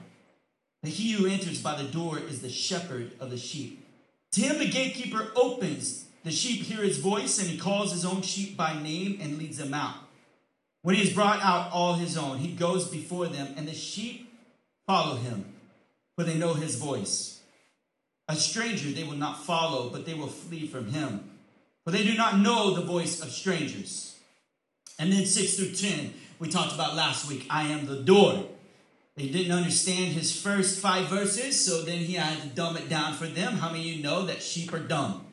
But 0.81 0.93
he 0.93 1.12
who 1.12 1.27
enters 1.27 1.62
by 1.62 1.79
the 1.79 1.88
door 1.88 2.17
is 2.17 2.41
the 2.41 2.50
shepherd 2.50 3.12
of 3.19 3.29
the 3.29 3.38
sheep. 3.38 3.86
To 4.31 4.41
him 4.41 4.57
the 4.57 4.69
gatekeeper 4.69 5.31
opens. 5.36 6.05
The 6.24 6.31
sheep 6.31 6.63
hear 6.63 6.81
his 6.81 6.98
voice, 6.98 7.38
and 7.38 7.48
he 7.48 7.60
calls 7.60 7.91
his 7.91 8.03
own 8.03 8.24
sheep 8.24 8.57
by 8.57 8.81
name 8.81 9.19
and 9.22 9.38
leads 9.38 9.57
them 9.57 9.75
out. 9.75 10.05
When 10.86 10.94
he 10.94 11.04
has 11.04 11.15
brought 11.15 11.42
out 11.42 11.72
all 11.72 11.96
his 11.96 12.15
own, 12.15 12.38
he 12.38 12.51
goes 12.51 12.88
before 12.88 13.25
them, 13.25 13.56
and 13.58 13.68
the 13.68 13.74
sheep 13.74 14.32
follow 14.86 15.15
him, 15.15 15.46
for 16.15 16.24
they 16.24 16.38
know 16.38 16.54
his 16.54 16.75
voice. 16.75 17.39
A 18.30 18.36
stranger 18.36 18.92
they 18.92 19.04
will 19.04 19.18
not 19.18 19.44
follow, 19.44 19.89
but 19.89 20.06
they 20.06 20.13
will 20.13 20.27
flee 20.27 20.68
from 20.68 20.89
him, 20.89 21.32
for 21.84 21.89
they 21.89 22.04
do 22.04 22.13
not 22.13 22.38
know 22.38 22.75
the 22.75 22.86
voice 22.86 23.20
of 23.20 23.32
strangers. 23.32 24.15
And 25.00 25.12
then 25.12 25.25
6 25.25 25.56
through 25.56 25.72
10, 25.72 26.13
we 26.38 26.50
talked 26.50 26.75
about 26.75 26.96
last 26.96 27.27
week 27.27 27.48
I 27.50 27.63
am 27.63 27.88
the 27.88 28.04
door. 28.04 28.46
They 29.15 29.30
didn't 29.30 29.54
understand 29.54 30.13
his 30.13 30.39
first 30.39 30.80
five 30.80 31.08
verses, 31.08 31.65
so 31.65 31.82
then 31.82 31.98
he 31.98 32.13
had 32.13 32.44
to 32.44 32.48
dumb 32.50 32.77
it 32.77 32.89
down 32.89 33.15
for 33.15 33.25
them. 33.25 33.54
How 33.54 33.72
many 33.72 33.89
of 33.89 33.96
you 33.98 34.04
know 34.04 34.27
that 34.27 34.44
sheep 34.44 34.72
are 34.72 34.77
dumb? 34.77 35.25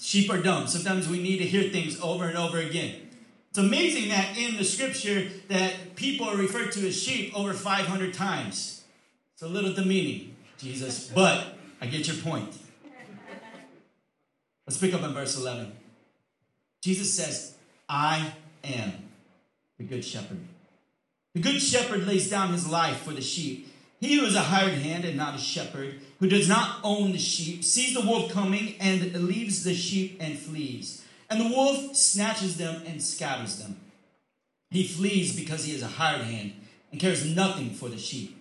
Sheep 0.00 0.30
are 0.30 0.40
dumb. 0.40 0.66
Sometimes 0.66 1.10
we 1.10 1.22
need 1.22 1.40
to 1.40 1.44
hear 1.44 1.68
things 1.68 2.00
over 2.00 2.24
and 2.24 2.38
over 2.38 2.56
again. 2.56 3.05
It's 3.56 3.64
amazing 3.64 4.10
that 4.10 4.36
in 4.36 4.58
the 4.58 4.64
scripture 4.64 5.28
that 5.48 5.96
people 5.96 6.28
are 6.28 6.36
referred 6.36 6.72
to 6.72 6.86
as 6.86 7.02
sheep 7.02 7.32
over 7.34 7.54
500 7.54 8.12
times. 8.12 8.84
It's 9.32 9.40
a 9.40 9.48
little 9.48 9.72
demeaning, 9.72 10.36
Jesus, 10.58 11.08
but 11.08 11.56
I 11.80 11.86
get 11.86 12.06
your 12.06 12.18
point. 12.18 12.54
Let's 14.66 14.76
pick 14.76 14.92
up 14.92 15.02
in 15.04 15.14
verse 15.14 15.38
11. 15.38 15.72
Jesus 16.82 17.10
says, 17.14 17.54
I 17.88 18.34
am 18.62 18.92
the 19.78 19.84
good 19.84 20.04
shepherd. 20.04 20.40
The 21.32 21.40
good 21.40 21.62
shepherd 21.62 22.06
lays 22.06 22.28
down 22.28 22.52
his 22.52 22.68
life 22.68 22.98
for 22.98 23.12
the 23.12 23.22
sheep. 23.22 23.72
He 24.00 24.18
who 24.18 24.26
is 24.26 24.36
a 24.36 24.42
hired 24.42 24.74
hand 24.74 25.06
and 25.06 25.16
not 25.16 25.34
a 25.34 25.38
shepherd, 25.38 25.98
who 26.20 26.28
does 26.28 26.46
not 26.46 26.80
own 26.84 27.12
the 27.12 27.18
sheep, 27.18 27.64
sees 27.64 27.94
the 27.94 28.06
wolf 28.06 28.30
coming 28.30 28.74
and 28.80 29.14
leaves 29.14 29.64
the 29.64 29.72
sheep 29.72 30.18
and 30.20 30.38
flees. 30.38 31.05
And 31.28 31.40
the 31.40 31.48
wolf 31.48 31.96
snatches 31.96 32.56
them 32.56 32.82
and 32.86 33.02
scatters 33.02 33.58
them. 33.58 33.80
He 34.70 34.86
flees 34.86 35.34
because 35.34 35.64
he 35.64 35.74
is 35.74 35.82
a 35.82 35.86
hired 35.86 36.22
hand 36.22 36.52
and 36.90 37.00
cares 37.00 37.24
nothing 37.24 37.70
for 37.70 37.88
the 37.88 37.98
sheep. 37.98 38.36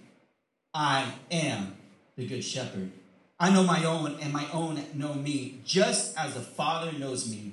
I 0.74 1.13
am 1.32 1.75
the 2.15 2.27
good 2.27 2.44
shepherd. 2.44 2.92
I 3.39 3.50
know 3.51 3.63
my 3.63 3.84
own, 3.84 4.18
and 4.22 4.32
my 4.32 4.46
own 4.54 4.82
know 4.94 5.13
me, 5.13 5.60
just 5.65 6.18
as 6.18 6.34
the 6.34 6.39
Father 6.39 6.92
knows 6.94 7.30
me, 7.30 7.51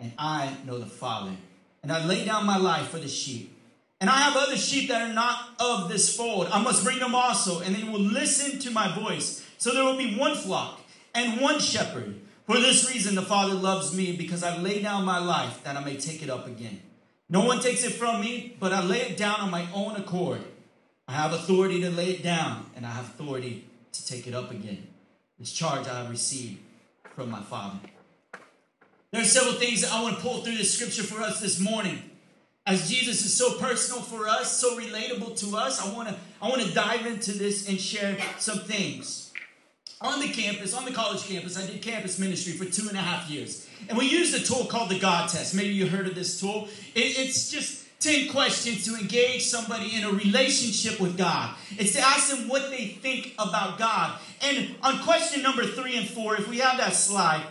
and 0.00 0.12
I 0.18 0.56
know 0.66 0.78
the 0.78 0.86
Father. 0.86 1.32
And 1.82 1.92
I 1.92 2.04
lay 2.04 2.24
down 2.24 2.44
my 2.44 2.56
life 2.56 2.88
for 2.88 2.98
the 2.98 3.08
sheep. 3.08 3.56
And 4.00 4.10
I 4.10 4.18
have 4.18 4.36
other 4.36 4.56
sheep 4.56 4.88
that 4.88 5.08
are 5.08 5.14
not 5.14 5.50
of 5.60 5.88
this 5.88 6.16
fold. 6.16 6.48
I 6.48 6.60
must 6.60 6.82
bring 6.82 6.98
them 6.98 7.14
also, 7.14 7.60
and 7.60 7.74
they 7.74 7.84
will 7.84 8.00
listen 8.00 8.58
to 8.60 8.70
my 8.72 8.92
voice. 8.98 9.46
So 9.58 9.72
there 9.72 9.84
will 9.84 9.96
be 9.96 10.16
one 10.16 10.34
flock 10.34 10.80
and 11.14 11.40
one 11.40 11.60
shepherd. 11.60 12.20
For 12.52 12.60
this 12.60 12.92
reason, 12.92 13.14
the 13.14 13.22
Father 13.22 13.54
loves 13.54 13.96
me 13.96 14.14
because 14.14 14.44
I 14.44 14.58
lay 14.58 14.82
down 14.82 15.06
my 15.06 15.16
life 15.16 15.64
that 15.64 15.74
I 15.74 15.82
may 15.82 15.96
take 15.96 16.22
it 16.22 16.28
up 16.28 16.46
again. 16.46 16.82
No 17.30 17.46
one 17.46 17.60
takes 17.60 17.82
it 17.82 17.94
from 17.94 18.20
me, 18.20 18.58
but 18.60 18.74
I 18.74 18.84
lay 18.84 19.00
it 19.00 19.16
down 19.16 19.40
on 19.40 19.50
my 19.50 19.66
own 19.72 19.96
accord. 19.96 20.42
I 21.08 21.12
have 21.12 21.32
authority 21.32 21.80
to 21.80 21.88
lay 21.90 22.10
it 22.10 22.22
down, 22.22 22.66
and 22.76 22.84
I 22.84 22.90
have 22.90 23.06
authority 23.06 23.64
to 23.92 24.06
take 24.06 24.26
it 24.26 24.34
up 24.34 24.50
again. 24.50 24.86
This 25.38 25.50
charge 25.50 25.88
I 25.88 26.00
have 26.00 26.10
received 26.10 26.58
from 27.16 27.30
my 27.30 27.40
Father. 27.40 27.78
There 29.12 29.22
are 29.22 29.24
several 29.24 29.54
things 29.54 29.80
that 29.80 29.90
I 29.90 30.02
want 30.02 30.16
to 30.16 30.22
pull 30.22 30.42
through 30.42 30.58
the 30.58 30.64
scripture 30.64 31.04
for 31.04 31.22
us 31.22 31.40
this 31.40 31.58
morning. 31.58 32.02
As 32.66 32.86
Jesus 32.86 33.24
is 33.24 33.32
so 33.32 33.56
personal 33.56 34.02
for 34.02 34.28
us, 34.28 34.60
so 34.60 34.78
relatable 34.78 35.38
to 35.38 35.56
us, 35.56 35.80
I 35.80 35.90
want 35.94 36.10
to 36.10 36.16
I 36.42 36.50
want 36.50 36.60
to 36.60 36.74
dive 36.74 37.06
into 37.06 37.32
this 37.32 37.66
and 37.66 37.80
share 37.80 38.18
some 38.36 38.58
things 38.58 39.21
on 40.02 40.20
the 40.20 40.28
campus, 40.28 40.74
on 40.74 40.84
the 40.84 40.92
college 40.92 41.22
campus, 41.24 41.56
I 41.56 41.66
did 41.66 41.80
campus 41.80 42.18
ministry 42.18 42.52
for 42.52 42.64
two 42.64 42.88
and 42.88 42.96
a 42.96 43.00
half 43.00 43.30
years. 43.30 43.68
And 43.88 43.96
we 43.96 44.08
used 44.08 44.34
a 44.34 44.44
tool 44.44 44.66
called 44.66 44.90
the 44.90 44.98
God 44.98 45.28
Test. 45.28 45.54
Maybe 45.54 45.74
you 45.74 45.86
heard 45.86 46.06
of 46.06 46.14
this 46.14 46.40
tool. 46.40 46.68
It, 46.94 47.18
it's 47.18 47.50
just 47.50 47.82
10 48.00 48.30
questions 48.30 48.84
to 48.84 48.96
engage 48.96 49.44
somebody 49.44 49.94
in 49.94 50.04
a 50.04 50.10
relationship 50.10 51.00
with 51.00 51.16
God. 51.16 51.54
It's 51.78 51.92
to 51.92 52.00
ask 52.00 52.30
them 52.30 52.48
what 52.48 52.70
they 52.70 52.88
think 52.88 53.34
about 53.38 53.78
God. 53.78 54.18
And 54.42 54.74
on 54.82 54.98
question 55.04 55.42
number 55.42 55.64
three 55.64 55.96
and 55.96 56.08
four, 56.08 56.36
if 56.36 56.48
we 56.48 56.58
have 56.58 56.78
that 56.78 56.94
slide, 56.94 57.44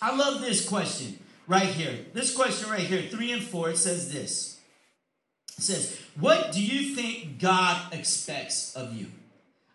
I 0.00 0.14
love 0.14 0.40
this 0.40 0.68
question 0.68 1.18
right 1.48 1.66
here. 1.66 1.98
This 2.12 2.34
question 2.34 2.70
right 2.70 2.80
here, 2.80 3.02
three 3.10 3.32
and 3.32 3.42
four, 3.42 3.70
it 3.70 3.78
says 3.78 4.12
this. 4.12 4.60
It 5.58 5.64
says, 5.64 5.98
What 6.18 6.52
do 6.52 6.62
you 6.62 6.94
think 6.94 7.40
God 7.40 7.92
expects 7.92 8.74
of 8.74 8.94
you? 8.94 9.06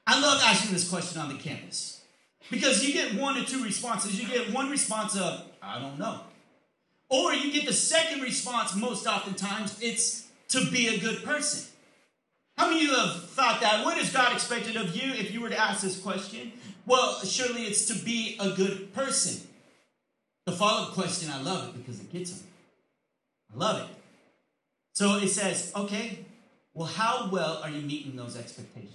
I 0.06 0.22
love 0.22 0.42
asking 0.42 0.72
this 0.72 0.90
question 0.90 1.20
on 1.20 1.28
the 1.28 1.36
campus. 1.36 1.97
Because 2.50 2.86
you 2.86 2.94
get 2.94 3.16
one 3.16 3.38
or 3.38 3.44
two 3.44 3.64
responses. 3.64 4.20
You 4.20 4.28
get 4.28 4.54
one 4.54 4.70
response 4.70 5.18
of, 5.18 5.44
I 5.62 5.80
don't 5.80 6.00
know. 6.00 6.22
Or 7.10 7.34
you 7.34 7.52
get 7.52 7.66
the 7.66 7.74
second 7.74 8.22
response, 8.22 8.76
most 8.76 9.08
oftentimes, 9.08 9.80
it's 9.82 10.28
to 10.50 10.70
be 10.72 10.88
a 10.88 11.00
good 11.00 11.24
person. 11.24 11.70
How 12.58 12.70
many 12.70 12.86
of 12.86 12.88
you 12.88 12.96
have 12.96 13.30
thought 13.30 13.62
that? 13.62 13.86
What 13.86 13.98
is 13.98 14.12
God 14.12 14.34
expected 14.34 14.76
of 14.78 14.96
you 14.96 15.14
if 15.14 15.32
you 15.32 15.42
were 15.42 15.50
to 15.50 15.58
ask 15.58 15.82
this 15.82 16.00
question? 16.00 16.54
Well, 16.86 17.20
surely 17.24 17.64
it's 17.64 17.86
to 17.88 18.06
be 18.06 18.38
a 18.40 18.52
good 18.52 18.94
person. 18.94 19.48
The 20.46 20.54
follow 20.54 20.88
up 20.88 20.94
question, 20.94 21.30
I 21.30 21.42
love 21.42 21.70
it 21.70 21.78
because 21.78 22.00
it 22.00 22.12
gets 22.12 22.32
them. 22.32 22.48
I 23.54 23.58
love 23.58 23.82
it. 23.82 23.96
So 24.94 25.18
it 25.18 25.28
says, 25.28 25.72
okay, 25.76 26.26
well, 26.74 26.88
how 26.88 27.30
well 27.32 27.60
are 27.64 27.70
you 27.70 27.82
meeting 27.82 28.16
those 28.16 28.38
expectations? 28.38 28.94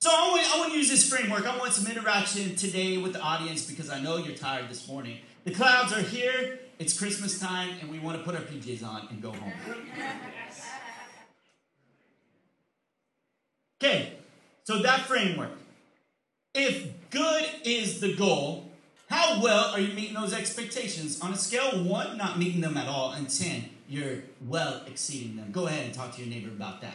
So 0.00 0.10
I 0.12 0.30
want, 0.30 0.54
I 0.54 0.58
want 0.60 0.72
to 0.72 0.78
use 0.78 0.88
this 0.88 1.12
framework. 1.12 1.44
I 1.46 1.58
want 1.58 1.72
some 1.72 1.90
interaction 1.90 2.54
today 2.54 2.98
with 2.98 3.14
the 3.14 3.20
audience 3.20 3.66
because 3.68 3.90
I 3.90 4.00
know 4.00 4.16
you're 4.18 4.36
tired 4.36 4.68
this 4.68 4.86
morning. 4.86 5.18
The 5.44 5.50
clouds 5.50 5.92
are 5.92 6.00
here. 6.00 6.60
It's 6.78 6.96
Christmas 6.96 7.40
time, 7.40 7.70
and 7.80 7.90
we 7.90 7.98
want 7.98 8.16
to 8.16 8.22
put 8.22 8.36
our 8.36 8.42
PJs 8.42 8.84
on 8.84 9.08
and 9.10 9.20
go 9.20 9.32
home. 9.32 9.52
Okay, 13.82 14.12
so 14.62 14.82
that 14.82 15.00
framework. 15.02 15.50
If 16.54 17.10
good 17.10 17.46
is 17.64 18.00
the 18.00 18.14
goal, 18.14 18.70
how 19.10 19.42
well 19.42 19.72
are 19.72 19.80
you 19.80 19.94
meeting 19.94 20.14
those 20.14 20.32
expectations? 20.32 21.20
On 21.20 21.32
a 21.32 21.36
scale 21.36 21.82
one, 21.82 22.16
not 22.16 22.38
meeting 22.38 22.60
them 22.60 22.76
at 22.76 22.86
all, 22.86 23.12
and 23.12 23.28
10, 23.28 23.68
you're 23.88 24.18
well 24.46 24.82
exceeding 24.86 25.36
them. 25.36 25.50
Go 25.50 25.66
ahead 25.66 25.86
and 25.86 25.94
talk 25.94 26.14
to 26.14 26.22
your 26.22 26.30
neighbor 26.30 26.50
about 26.50 26.80
that. 26.82 26.94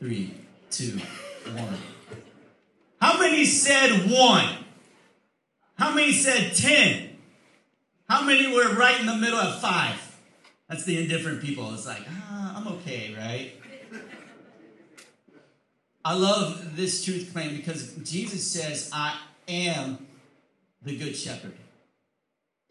Three, 0.00 0.34
two, 0.70 0.98
one. 1.54 1.78
How 3.04 3.18
many 3.18 3.44
said 3.44 4.10
one? 4.10 4.48
How 5.76 5.94
many 5.94 6.10
said 6.10 6.56
10? 6.56 7.10
How 8.08 8.24
many 8.24 8.50
were 8.50 8.74
right 8.74 8.98
in 8.98 9.04
the 9.04 9.14
middle 9.14 9.38
at 9.38 9.60
five? 9.60 10.16
That's 10.70 10.84
the 10.84 11.02
indifferent 11.02 11.42
people. 11.42 11.74
It's 11.74 11.86
like, 11.86 12.00
ah, 12.08 12.56
I'm 12.56 12.66
okay, 12.78 13.14
right? 13.14 13.52
I 16.02 16.14
love 16.14 16.76
this 16.76 17.04
truth 17.04 17.28
claim 17.34 17.54
because 17.54 17.94
Jesus 17.96 18.50
says, 18.50 18.88
I 18.90 19.18
am 19.48 20.06
the 20.82 20.96
good 20.96 21.14
shepherd. 21.14 21.52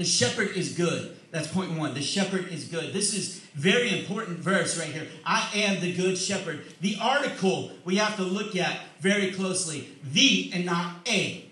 The 0.04 0.10
shepherd 0.10 0.58
is 0.58 0.74
good. 0.74 1.16
That's 1.32 1.48
point 1.48 1.80
one. 1.80 1.94
The 1.94 2.02
shepherd 2.02 2.50
is 2.50 2.66
good. 2.66 2.92
This 2.92 3.14
is 3.14 3.40
very 3.56 3.98
important 3.98 4.40
verse 4.40 4.78
right 4.78 4.90
here. 4.90 5.08
I 5.26 5.50
am 5.56 5.80
the 5.80 5.94
good 5.94 6.18
shepherd. 6.18 6.66
The 6.82 6.98
article 7.00 7.72
we 7.86 7.96
have 7.96 8.18
to 8.18 8.24
look 8.24 8.54
at 8.58 8.82
very 9.00 9.32
closely. 9.32 9.88
The 10.04 10.52
and 10.54 10.66
not 10.66 10.96
a. 11.08 11.46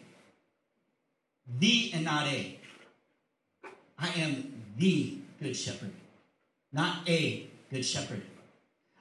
The 1.59 1.91
and 1.93 2.03
not 2.03 2.27
a. 2.27 2.59
I 3.97 4.09
am 4.19 4.51
the 4.77 5.19
good 5.41 5.55
shepherd, 5.55 5.93
not 6.73 7.07
a 7.07 7.47
good 7.71 7.85
shepherd. 7.85 8.21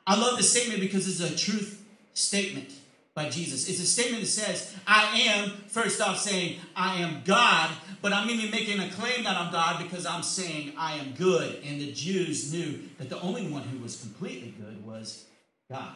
I 0.06 0.16
love 0.16 0.38
this 0.38 0.52
statement 0.52 0.80
because 0.80 1.08
it's 1.08 1.28
a 1.28 1.36
truth 1.36 1.84
statement 2.14 2.70
by 3.14 3.28
Jesus. 3.28 3.68
It's 3.68 3.80
a 3.80 3.86
statement 3.86 4.22
that 4.22 4.28
says, 4.28 4.74
I 4.86 5.18
am, 5.20 5.50
first 5.66 6.00
off, 6.00 6.18
saying, 6.18 6.58
I 6.76 6.96
am 6.96 7.22
God, 7.24 7.70
but 8.02 8.12
I'm 8.12 8.30
even 8.30 8.50
making 8.50 8.80
a 8.80 8.88
claim 8.90 9.24
that 9.24 9.36
I'm 9.36 9.52
God 9.52 9.82
because 9.82 10.06
I'm 10.06 10.22
saying 10.22 10.74
I 10.78 10.94
am 10.94 11.12
good. 11.12 11.62
And 11.64 11.80
the 11.80 11.92
Jews 11.92 12.52
knew 12.52 12.80
that 12.98 13.10
the 13.10 13.20
only 13.20 13.46
one 13.46 13.62
who 13.62 13.78
was 13.78 14.00
completely 14.00 14.54
good 14.60 14.84
was 14.86 15.24
God. 15.70 15.94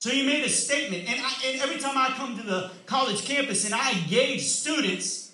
So 0.00 0.10
he 0.10 0.24
made 0.24 0.44
a 0.44 0.48
statement, 0.48 1.08
and, 1.08 1.20
I, 1.22 1.32
and 1.46 1.60
every 1.60 1.78
time 1.78 1.96
I 1.96 2.08
come 2.16 2.36
to 2.38 2.42
the 2.42 2.70
college 2.86 3.24
campus 3.24 3.66
and 3.66 3.74
I 3.74 3.92
engage 3.92 4.42
students, 4.42 5.32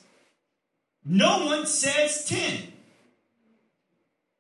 no 1.05 1.47
one 1.47 1.67
says 1.67 2.25
10. 2.25 2.73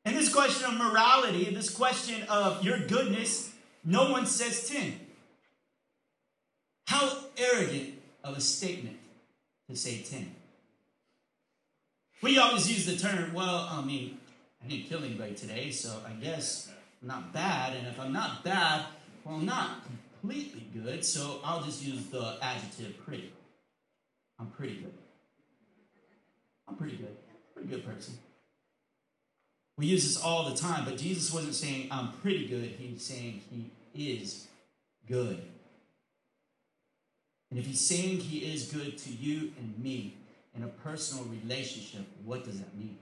And 0.05 0.17
this 0.17 0.33
question 0.33 0.69
of 0.69 0.77
morality, 0.77 1.55
this 1.55 1.71
question 1.71 2.25
of 2.29 2.65
your 2.65 2.79
goodness, 2.87 3.53
no 3.85 4.11
one 4.11 4.27
says 4.27 4.69
10. 4.69 5.06
How 6.87 7.19
arrogant 7.37 7.95
of 8.25 8.37
a 8.37 8.41
statement 8.41 8.97
to 9.69 9.77
say 9.77 10.03
10. 10.03 10.35
We 12.23 12.39
always 12.39 12.71
use 12.71 12.87
the 12.87 12.97
term, 12.97 13.35
well, 13.35 13.69
I 13.71 13.83
mean, 13.83 14.19
I 14.65 14.69
didn't 14.69 14.87
kill 14.87 15.05
anybody 15.05 15.35
today, 15.35 15.71
so 15.71 16.01
I 16.07 16.13
guess 16.13 16.71
I'm 17.03 17.09
not 17.09 17.33
bad. 17.33 17.77
And 17.77 17.87
if 17.87 18.01
I'm 18.01 18.13
not 18.13 18.43
bad, 18.43 18.87
well, 19.25 19.37
I'm 19.37 19.45
not 19.45 19.83
completely 20.21 20.67
good, 20.75 21.05
so 21.05 21.41
I'll 21.45 21.63
just 21.63 21.85
use 21.85 22.07
the 22.07 22.39
adjective 22.41 22.97
pretty. 23.05 23.33
I'm 24.39 24.47
pretty 24.49 24.77
good. 24.77 24.95
I'm 26.69 26.77
pretty 26.77 26.97
good. 26.97 27.17
Pretty 27.55 27.69
good 27.69 27.87
person. 27.87 28.15
We 29.79 29.87
use 29.87 30.05
this 30.05 30.23
all 30.23 30.49
the 30.49 30.57
time, 30.57 30.85
but 30.85 30.97
Jesus 30.97 31.33
wasn't 31.33 31.55
saying 31.55 31.89
I'm 31.91 32.13
pretty 32.23 32.47
good. 32.47 32.77
He 32.79 32.95
was 32.95 33.05
saying 33.05 33.43
he 33.93 34.13
is 34.13 34.47
good. 35.07 35.43
And 37.51 37.59
if 37.59 37.67
he's 37.67 37.81
saying 37.81 38.21
he 38.21 38.39
is 38.39 38.71
good 38.73 38.99
to 38.99 39.11
you 39.11 39.53
and 39.59 39.79
me 39.79 40.15
in 40.55 40.63
a 40.63 40.69
personal 40.69 41.25
relationship, 41.25 42.07
what 42.25 42.45
does 42.45 42.59
that 42.59 42.77
mean? 42.77 42.99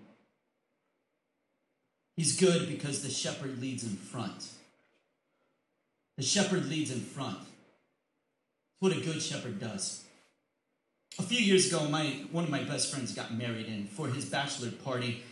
He's 2.16 2.38
good 2.38 2.68
because 2.68 3.02
the 3.02 3.10
shepherd 3.10 3.60
leads 3.60 3.82
in 3.82 3.96
front. 3.96 4.48
The 6.16 6.22
shepherd 6.22 6.66
leads 6.66 6.92
in 6.92 7.00
front. 7.00 7.38
It's 7.38 8.80
what 8.80 8.92
a 8.92 9.00
good 9.00 9.20
shepherd 9.20 9.58
does. 9.58 10.04
A 11.18 11.22
few 11.22 11.38
years 11.38 11.68
ago, 11.68 11.88
my 11.88 12.24
one 12.30 12.44
of 12.44 12.50
my 12.50 12.62
best 12.62 12.92
friends 12.92 13.14
got 13.14 13.32
married, 13.32 13.66
and 13.66 13.88
for 13.88 14.08
his 14.08 14.24
bachelor 14.24 14.70
party, 14.70 15.22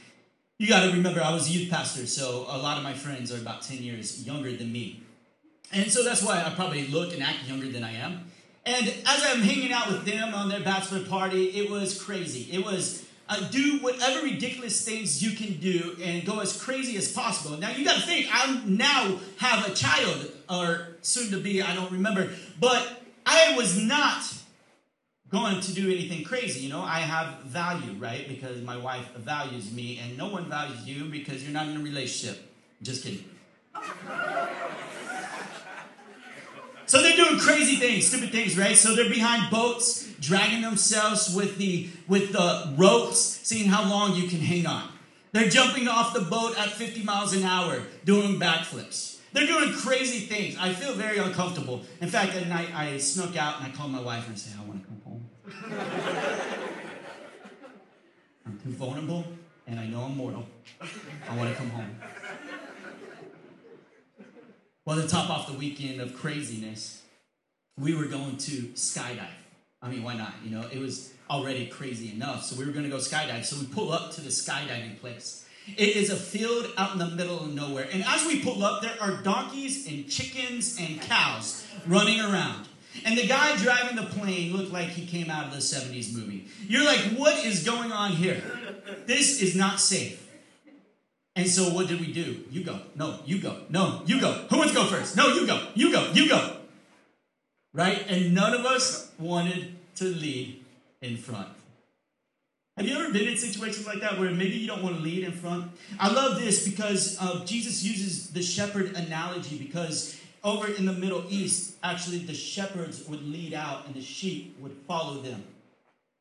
you 0.59 0.69
got 0.69 0.87
to 0.87 0.92
remember 0.92 1.21
I 1.21 1.33
was 1.33 1.49
a 1.49 1.52
youth 1.52 1.71
pastor, 1.71 2.07
so 2.07 2.47
a 2.49 2.59
lot 2.59 2.78
of 2.78 2.85
my 2.85 2.95
friends 2.95 3.33
are 3.33 3.38
about 3.38 3.62
10 3.62 3.78
years 3.78 4.25
younger 4.25 4.52
than 4.52 4.73
me. 4.73 5.02
And 5.73 5.90
so 5.90 6.04
that's 6.04 6.23
why 6.23 6.42
I 6.42 6.50
probably 6.50 6.87
look 6.87 7.12
and 7.14 7.23
act 7.23 7.49
younger 7.49 7.69
than 7.69 7.83
I 7.83 7.95
am. 7.95 8.31
And 8.64 8.87
as 8.87 9.25
I'm 9.25 9.40
hanging 9.40 9.73
out 9.73 9.88
with 9.88 10.04
them 10.04 10.35
on 10.35 10.49
their 10.49 10.61
bachelor 10.61 11.04
party, 11.04 11.47
it 11.49 11.71
was 11.71 12.00
crazy. 12.00 12.49
It 12.52 12.64
was 12.64 13.04
uh, 13.28 13.40
do 13.50 13.78
whatever 13.78 14.25
ridiculous 14.25 14.84
things 14.84 15.23
you 15.23 15.37
can 15.37 15.58
do 15.58 15.97
and 16.02 16.25
go 16.25 16.41
as 16.41 16.60
crazy 16.60 16.97
as 16.97 17.10
possible. 17.10 17.56
Now 17.56 17.71
you 17.71 17.84
got 17.84 17.97
to 17.97 18.06
think, 18.06 18.26
I 18.30 18.63
now 18.67 19.19
have 19.39 19.67
a 19.67 19.75
child, 19.75 20.30
or 20.50 20.97
soon 21.02 21.30
to 21.30 21.39
be, 21.39 21.63
I 21.63 21.75
don't 21.75 21.91
remember, 21.91 22.30
but 22.60 23.02
I 23.25 23.54
was 23.56 23.80
not 23.80 24.23
going 25.30 25.60
to 25.60 25.73
do 25.73 25.91
anything 25.91 26.25
crazy. 26.25 26.60
You 26.60 26.69
know, 26.69 26.82
I 26.82 26.99
have 26.99 27.41
value, 27.45 27.95
right? 27.99 28.28
Because 28.28 28.60
my 28.63 28.76
wife 28.76 29.13
values 29.15 29.73
me, 29.73 29.99
and 29.99 30.19
no 30.19 30.28
one 30.28 30.45
values 30.49 30.87
you 30.87 31.06
because 31.06 31.43
you're 31.43 31.52
not 31.52 31.69
in 31.69 31.78
a 31.78 31.82
relationship. 31.82 32.49
Just 32.82 33.02
kidding. 33.02 33.25
So 36.93 37.00
they're 37.00 37.17
doing 37.17 37.39
crazy 37.39 37.76
things, 37.76 38.07
stupid 38.07 38.33
things, 38.33 38.59
right? 38.59 38.76
So 38.76 38.95
they're 38.95 39.09
behind 39.09 39.50
boats, 39.50 40.13
dragging 40.21 40.61
themselves 40.61 41.35
with 41.35 41.57
the 41.57 41.89
with 42.07 42.35
the 42.35 42.75
ropes, 42.76 43.19
seeing 43.19 43.67
how 43.67 43.89
long 43.89 44.15
you 44.15 44.28
can 44.28 44.41
hang 44.41 44.67
on. 44.67 44.91
They're 45.33 45.49
jumping 45.49 45.89
off 45.89 46.13
the 46.13 46.21
boat 46.21 46.55
at 46.59 46.69
50 46.69 47.02
miles 47.02 47.33
an 47.33 47.45
hour, 47.45 47.81
doing 48.05 48.39
backflips. 48.39 49.21
They're 49.33 49.47
doing 49.47 49.73
crazy 49.73 50.26
things. 50.26 50.59
I 50.61 50.75
feel 50.75 50.93
very 50.93 51.17
uncomfortable. 51.17 51.81
In 52.02 52.11
fact, 52.11 52.37
at 52.37 52.47
night 52.47 52.69
I 52.75 52.99
snuck 52.99 53.39
out 53.39 53.63
and 53.63 53.73
I 53.73 53.75
called 53.75 53.91
my 53.91 54.02
wife 54.02 54.26
and 54.26 54.35
I 54.35 54.39
said, 54.39 54.59
I 54.61 54.65
want 54.69 54.83
to 54.83 54.87
come 54.87 55.00
home. 55.07 55.25
I'm 58.45 58.59
too 58.59 58.73
vulnerable 58.73 59.25
and 59.67 59.81
I 59.81 59.87
know 59.87 60.02
I'm 60.02 60.15
mortal. 60.15 60.45
I 61.31 61.37
want 61.39 61.49
to 61.49 61.57
come 61.57 61.71
home. 61.71 61.97
Well, 64.84 65.00
to 65.00 65.06
top 65.06 65.30
off 65.30 65.47
the 65.47 65.56
weekend 65.56 66.00
of 66.00 66.16
craziness, 66.16 67.02
we 67.78 67.95
were 67.95 68.06
going 68.06 68.36
to 68.38 68.62
skydive. 68.75 69.28
I 69.80 69.88
mean, 69.88 70.02
why 70.02 70.16
not? 70.16 70.34
You 70.45 70.50
know, 70.50 70.66
it 70.73 70.78
was 70.78 71.12
already 71.30 71.66
crazy 71.66 72.12
enough. 72.12 72.45
So 72.45 72.56
we 72.56 72.64
were 72.64 72.73
going 72.73 72.84
to 72.84 72.90
go 72.90 72.97
skydive. 72.97 73.45
So 73.45 73.56
we 73.58 73.66
pull 73.66 73.92
up 73.92 74.12
to 74.12 74.21
the 74.21 74.28
skydiving 74.28 74.99
place. 75.00 75.47
It 75.76 75.97
is 75.97 76.10
a 76.10 76.16
field 76.16 76.66
out 76.76 76.92
in 76.92 76.99
the 76.99 77.06
middle 77.06 77.38
of 77.38 77.54
nowhere. 77.54 77.88
And 77.92 78.04
as 78.04 78.26
we 78.26 78.42
pull 78.42 78.64
up, 78.64 78.82
there 78.82 78.97
are 79.00 79.23
donkeys 79.23 79.86
and 79.86 80.08
chickens 80.08 80.76
and 80.80 81.00
cows 81.00 81.64
running 81.86 82.21
around. 82.21 82.66
And 83.04 83.16
the 83.16 83.26
guy 83.26 83.56
driving 83.56 83.97
the 83.97 84.02
plane 84.02 84.52
looked 84.52 84.73
like 84.73 84.88
he 84.88 85.06
came 85.06 85.30
out 85.30 85.47
of 85.47 85.52
the 85.52 85.58
70s 85.58 86.12
movie. 86.14 86.49
You're 86.66 86.84
like, 86.84 87.00
what 87.16 87.45
is 87.45 87.64
going 87.64 87.92
on 87.92 88.10
here? 88.10 88.42
This 89.06 89.40
is 89.40 89.54
not 89.56 89.80
safe. 89.80 90.22
And 91.34 91.49
so 91.49 91.71
what 91.75 91.88
did 91.88 92.00
we 92.00 92.12
do? 92.12 92.45
You 92.50 92.62
go. 92.62 92.80
No, 92.95 93.21
you 93.25 93.40
go. 93.40 93.62
No, 93.71 94.02
you 94.06 94.21
go. 94.21 94.32
Who 94.50 94.58
wants 94.58 94.73
to 94.73 94.78
go 94.78 94.86
first? 94.86 95.16
No, 95.16 95.28
you 95.28 95.47
go. 95.47 95.68
You 95.75 95.90
go. 95.90 96.10
You 96.12 96.28
go. 96.28 96.56
Right? 97.73 98.04
And 98.08 98.34
none 98.34 98.52
of 98.52 98.66
us 98.66 99.10
wanted 99.18 99.76
to 99.97 100.04
lead 100.04 100.62
in 101.00 101.16
front. 101.16 101.49
Have 102.76 102.86
you 102.86 102.99
ever 102.99 103.12
been 103.12 103.28
in 103.28 103.36
situations 103.36 103.86
like 103.86 104.00
that 104.00 104.18
where 104.18 104.30
maybe 104.30 104.56
you 104.56 104.66
don't 104.66 104.82
want 104.82 104.97
to 104.97 105.02
lead 105.02 105.25
in 105.25 105.32
front? 105.32 105.71
I 106.00 106.10
love 106.10 106.40
this 106.40 106.66
because 106.66 107.18
uh, 107.21 107.45
Jesus 107.45 107.82
uses 107.82 108.30
the 108.30 108.42
shepherd 108.42 108.95
analogy 108.97 109.58
because 109.58 110.18
over 110.42 110.68
in 110.68 110.86
the 110.86 110.92
Middle 110.92 111.25
East, 111.28 111.76
actually 111.82 112.18
the 112.18 112.34
shepherds 112.34 113.06
would 113.08 113.23
lead 113.23 113.52
out 113.54 113.86
and 113.86 113.95
the 113.95 114.00
sheep 114.00 114.56
would 114.58 114.73
follow 114.88 115.21
them. 115.21 115.45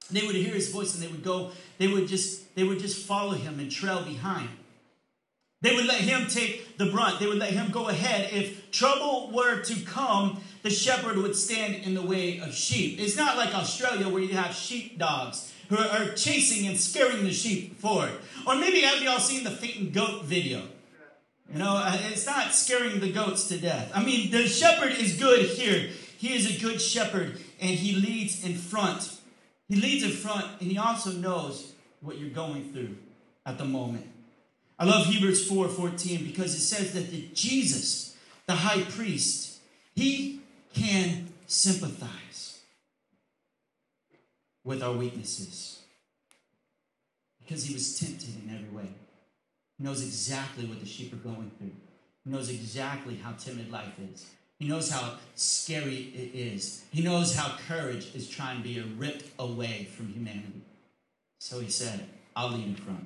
They 0.10 0.26
would 0.26 0.36
hear 0.36 0.54
his 0.54 0.69
voice 0.69 0.93
and 0.93 1.04
they 1.04 1.08
would 1.08 1.24
go, 1.24 1.52
they 1.78 1.88
would 1.88 2.08
just, 2.08 2.54
they 2.56 2.63
would 2.63 2.80
just 2.80 3.06
follow 3.06 3.32
him 3.32 3.60
and 3.60 3.71
trail 3.71 4.04
behind. 4.04 4.50
They 5.62 5.76
would 5.76 5.86
let 5.86 6.02
him 6.02 6.28
take 6.28 6.78
the 6.78 6.88
brunt. 6.88 7.19
They 7.19 7.28
would 7.28 7.38
let 7.38 7.52
him 7.52 7.71
go 7.71 7.88
ahead. 7.88 8.34
If 8.34 8.71
trouble 8.71 9.32
were 9.32 9.62
to 9.62 9.82
come, 9.82 10.41
the 10.63 10.71
shepherd 10.71 11.17
would 11.17 11.36
stand 11.36 11.76
in 11.76 11.93
the 11.93 12.02
way 12.02 12.39
of 12.39 12.54
sheep. 12.54 13.00
It's 13.00 13.15
not 13.15 13.38
like 13.38 13.54
Australia 13.54 14.10
where 14.10 14.24
you 14.24 14.34
have 14.34 14.56
sheep 14.56 14.97
dogs 14.97 15.54
who 15.69 15.78
are 15.78 16.13
chasing 16.13 16.67
and 16.67 16.78
scaring 16.80 17.24
the 17.24 17.32
sheep 17.32 17.80
forward. 17.80 18.12
Or 18.47 18.56
maybe 18.56 18.82
have 18.82 19.02
y'all 19.02 19.19
seen 19.19 19.43
the 19.43 19.52
fainting 19.52 19.91
goat 19.91 20.26
video? 20.26 20.63
You 21.52 21.60
know, 21.60 21.76
uh, 21.76 21.97
it's 22.12 22.26
not 22.26 22.54
scaring 22.54 23.00
the 23.00 23.12
goats 23.12 23.47
to 23.50 23.58
death. 23.58 23.91
I 23.93 24.04
mean, 24.04 24.32
the 24.32 24.47
shepherd 24.47 24.93
is 24.93 25.17
good 25.17 25.45
here. 25.45 25.89
He 26.17 26.34
is 26.34 26.56
a 26.56 26.60
good 26.60 26.82
shepherd 26.82 27.39
and 27.60 27.69
he 27.69 27.95
leads 27.95 28.43
in 28.43 28.56
front. 28.56 29.17
He 29.67 29.76
leads 29.76 30.04
in 30.04 30.12
front 30.12 30.45
and 30.60 30.71
he 30.71 30.78
also 30.78 31.12
knows 31.12 31.74
what 32.02 32.17
you're 32.17 32.30
going 32.30 32.71
through 32.71 32.95
at 33.45 33.58
the 33.58 33.65
moment. 33.65 34.11
I 34.82 34.86
love 34.86 35.06
Hebrews 35.06 35.48
4 35.48 35.67
14 35.67 36.26
because 36.26 36.56
it 36.56 36.62
says 36.62 36.91
that 36.94 37.12
the 37.12 37.30
Jesus, 37.36 38.17
the 38.48 38.56
high 38.56 38.82
priest, 38.82 39.60
he 39.94 40.41
can 40.74 41.28
sympathize 41.46 42.62
with 44.63 44.82
our 44.82 44.94
weaknesses 44.94 45.84
because 47.39 47.63
he 47.63 47.76
was 47.76 48.00
tempted 48.00 48.30
in 48.44 48.56
every 48.56 48.76
way. 48.76 48.89
He 49.78 49.84
knows 49.84 50.02
exactly 50.02 50.65
what 50.65 50.80
the 50.80 50.88
sheep 50.88 51.13
are 51.13 51.17
going 51.17 51.52
through, 51.60 51.76
he 52.24 52.32
knows 52.32 52.50
exactly 52.50 53.17
how 53.17 53.34
timid 53.34 53.72
life 53.72 54.00
is. 54.12 54.26
He 54.58 54.67
knows 54.67 54.89
how 54.89 55.17
scary 55.36 56.12
it 56.15 56.36
is. 56.36 56.86
He 56.91 57.04
knows 57.04 57.36
how 57.36 57.56
courage 57.67 58.15
is 58.15 58.28
trying 58.28 58.58
to 58.58 58.63
be 58.63 58.80
ripped 58.98 59.30
away 59.38 59.89
from 59.96 60.08
humanity. 60.08 60.62
So 61.38 61.60
he 61.60 61.70
said, 61.70 62.08
I'll 62.36 62.50
lead 62.50 62.65
in 62.65 62.76
front. 62.76 63.06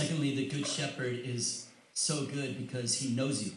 Secondly, 0.00 0.34
the 0.34 0.46
good 0.46 0.66
shepherd 0.66 1.20
is 1.26 1.66
so 1.92 2.24
good 2.24 2.56
because 2.56 2.98
he 3.00 3.14
knows 3.14 3.44
you. 3.44 3.52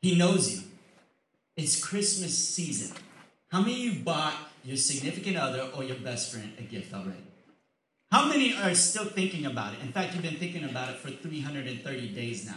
He 0.00 0.16
knows 0.16 0.50
you. 0.50 0.62
It's 1.58 1.84
Christmas 1.84 2.32
season. 2.32 2.96
How 3.50 3.60
many 3.60 3.74
of 3.74 3.78
you 3.80 4.02
bought 4.02 4.32
your 4.64 4.78
significant 4.78 5.36
other 5.36 5.68
or 5.76 5.84
your 5.84 5.96
best 5.96 6.32
friend 6.32 6.54
a 6.58 6.62
gift 6.62 6.94
already? 6.94 7.22
How 8.10 8.26
many 8.30 8.54
are 8.54 8.74
still 8.74 9.04
thinking 9.04 9.44
about 9.44 9.74
it? 9.74 9.80
In 9.82 9.92
fact, 9.92 10.14
you've 10.14 10.22
been 10.22 10.36
thinking 10.36 10.64
about 10.64 10.88
it 10.88 10.96
for 10.96 11.10
330 11.10 12.08
days 12.08 12.46
now. 12.46 12.56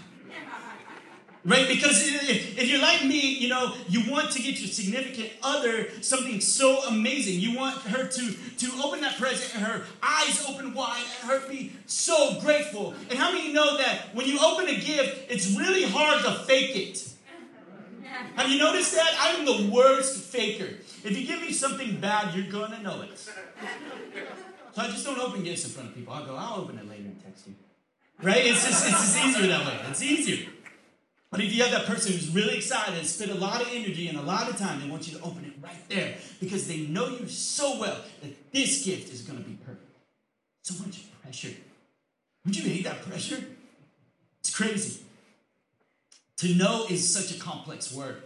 Right? 1.45 1.67
Because 1.67 2.01
if, 2.07 2.57
if 2.57 2.67
you're 2.67 2.81
like 2.81 3.05
me, 3.05 3.19
you 3.35 3.49
know, 3.49 3.75
you 3.87 4.11
want 4.11 4.31
to 4.31 4.41
get 4.41 4.59
your 4.59 4.67
significant 4.67 5.29
other 5.43 5.91
something 6.01 6.41
so 6.41 6.79
amazing. 6.87 7.39
You 7.39 7.55
want 7.55 7.77
her 7.83 8.07
to, 8.07 8.31
to 8.31 8.71
open 8.83 9.01
that 9.01 9.17
present 9.19 9.53
and 9.53 9.63
her 9.63 9.83
eyes 10.01 10.43
open 10.49 10.73
wide 10.73 11.03
and 11.21 11.29
her 11.29 11.47
be 11.47 11.73
so 11.85 12.39
grateful. 12.41 12.95
And 13.11 13.19
how 13.19 13.31
many 13.31 13.53
know 13.53 13.77
that 13.77 14.15
when 14.15 14.25
you 14.25 14.39
open 14.43 14.67
a 14.67 14.75
gift, 14.75 15.29
it's 15.29 15.55
really 15.55 15.83
hard 15.83 16.23
to 16.25 16.31
fake 16.45 16.75
it? 16.75 17.07
Have 18.35 18.49
you 18.49 18.57
noticed 18.57 18.95
that? 18.95 19.15
I'm 19.19 19.45
the 19.45 19.69
worst 19.71 20.17
faker. 20.23 20.73
If 21.03 21.15
you 21.15 21.27
give 21.27 21.41
me 21.41 21.51
something 21.51 21.99
bad, 22.01 22.33
you're 22.33 22.51
going 22.51 22.71
to 22.71 22.81
know 22.81 23.03
it. 23.03 23.19
So 23.19 23.31
I 24.81 24.87
just 24.87 25.05
don't 25.05 25.19
open 25.19 25.43
gifts 25.43 25.65
in 25.65 25.71
front 25.71 25.89
of 25.89 25.95
people. 25.95 26.11
I'll 26.11 26.25
go, 26.25 26.35
I'll 26.35 26.61
open 26.61 26.79
it 26.79 26.89
later 26.89 27.03
and 27.03 27.23
text 27.23 27.45
you. 27.47 27.53
Right? 28.23 28.47
It's 28.47 28.65
just, 28.65 28.87
it's 28.87 28.99
just 28.99 29.25
easier 29.25 29.47
that 29.47 29.65
way. 29.65 29.79
It's 29.89 30.01
easier. 30.01 30.47
But 31.35 31.43
if 31.43 31.53
you 31.53 31.63
have 31.63 31.71
that 31.73 31.85
person 31.85 32.13
who's 32.13 32.29
really 32.29 32.55
excited 32.55 32.97
and 32.97 33.05
spent 33.05 33.29
a 33.29 33.35
lot 33.35 33.61
of 33.61 33.67
energy 33.73 34.07
and 34.07 34.17
a 34.17 34.21
lot 34.21 34.49
of 34.49 34.57
time, 34.57 34.79
they 34.79 34.87
want 34.87 35.05
you 35.11 35.17
to 35.17 35.23
open 35.23 35.43
it 35.43 35.51
right 35.61 35.89
there 35.89 36.15
because 36.39 36.65
they 36.65 36.77
know 36.77 37.09
you 37.09 37.27
so 37.27 37.77
well 37.77 37.97
that 38.21 38.53
this 38.53 38.85
gift 38.85 39.11
is 39.11 39.21
going 39.21 39.37
to 39.37 39.43
be 39.43 39.57
perfect. 39.65 39.83
So 40.63 40.81
much 40.81 41.03
pressure. 41.21 41.53
Would 42.45 42.55
you 42.55 42.69
hate 42.69 42.85
that 42.85 43.01
pressure? 43.01 43.43
It's 44.39 44.55
crazy. 44.55 45.01
To 46.37 46.53
know 46.53 46.85
is 46.89 47.05
such 47.05 47.35
a 47.35 47.39
complex 47.39 47.93
word. 47.93 48.23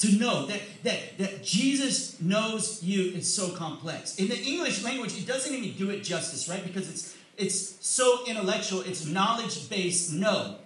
To 0.00 0.16
know 0.16 0.46
that, 0.46 0.60
that, 0.84 1.18
that 1.18 1.42
Jesus 1.42 2.20
knows 2.20 2.84
you 2.84 3.10
is 3.10 3.26
so 3.26 3.50
complex. 3.50 4.14
In 4.16 4.28
the 4.28 4.38
English 4.38 4.84
language, 4.84 5.18
it 5.18 5.26
doesn't 5.26 5.52
even 5.52 5.76
do 5.76 5.90
it 5.90 6.04
justice, 6.04 6.48
right? 6.48 6.62
Because 6.62 6.88
it's 6.88 7.16
it's 7.36 7.84
so 7.84 8.24
intellectual, 8.26 8.80
it's 8.80 9.04
knowledge-based 9.04 10.12
know. 10.12 10.56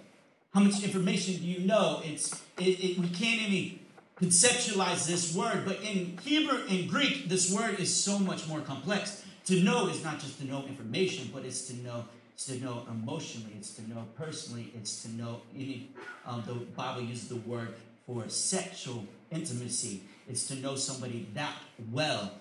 How 0.53 0.59
much 0.59 0.83
information 0.83 1.35
do 1.35 1.47
you 1.47 1.65
know? 1.65 2.01
It's 2.03 2.41
it, 2.57 2.83
it, 2.83 2.99
we 2.99 3.07
can't 3.07 3.41
even 3.41 3.79
conceptualize 4.21 5.07
this 5.07 5.33
word, 5.33 5.63
but 5.65 5.81
in 5.81 6.17
Hebrew 6.23 6.59
and 6.69 6.89
Greek, 6.89 7.29
this 7.29 7.53
word 7.53 7.79
is 7.79 7.93
so 7.93 8.19
much 8.19 8.47
more 8.47 8.59
complex. 8.59 9.23
To 9.45 9.63
know 9.63 9.87
is 9.87 10.03
not 10.03 10.19
just 10.19 10.39
to 10.39 10.45
know 10.45 10.63
information, 10.65 11.29
but 11.33 11.45
it's 11.45 11.67
to 11.67 11.75
know 11.77 12.05
it's 12.33 12.45
to 12.47 12.59
know 12.59 12.85
emotionally, 12.89 13.53
it's 13.57 13.73
to 13.75 13.89
know 13.89 14.05
personally, 14.15 14.71
it's 14.75 15.03
to 15.03 15.11
know 15.11 15.41
any. 15.55 15.91
Um, 16.25 16.43
the 16.45 16.53
Bible 16.53 17.01
uses 17.01 17.29
the 17.29 17.37
word 17.37 17.73
for 18.05 18.27
sexual 18.27 19.05
intimacy. 19.31 20.01
It's 20.27 20.47
to 20.47 20.55
know 20.55 20.75
somebody 20.75 21.27
that 21.33 21.53
well. 21.91 22.31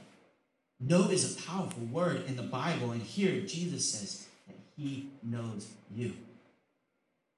Know 0.80 1.10
is 1.10 1.36
a 1.36 1.42
powerful 1.42 1.84
word 1.84 2.24
in 2.26 2.36
the 2.36 2.42
Bible, 2.42 2.90
and 2.90 3.02
here 3.02 3.42
Jesus 3.42 3.88
says 3.88 4.26
that 4.48 4.56
He 4.76 5.10
knows 5.22 5.68
you. 5.94 6.14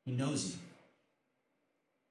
He 0.05 0.13
knows 0.13 0.53
you. 0.53 0.59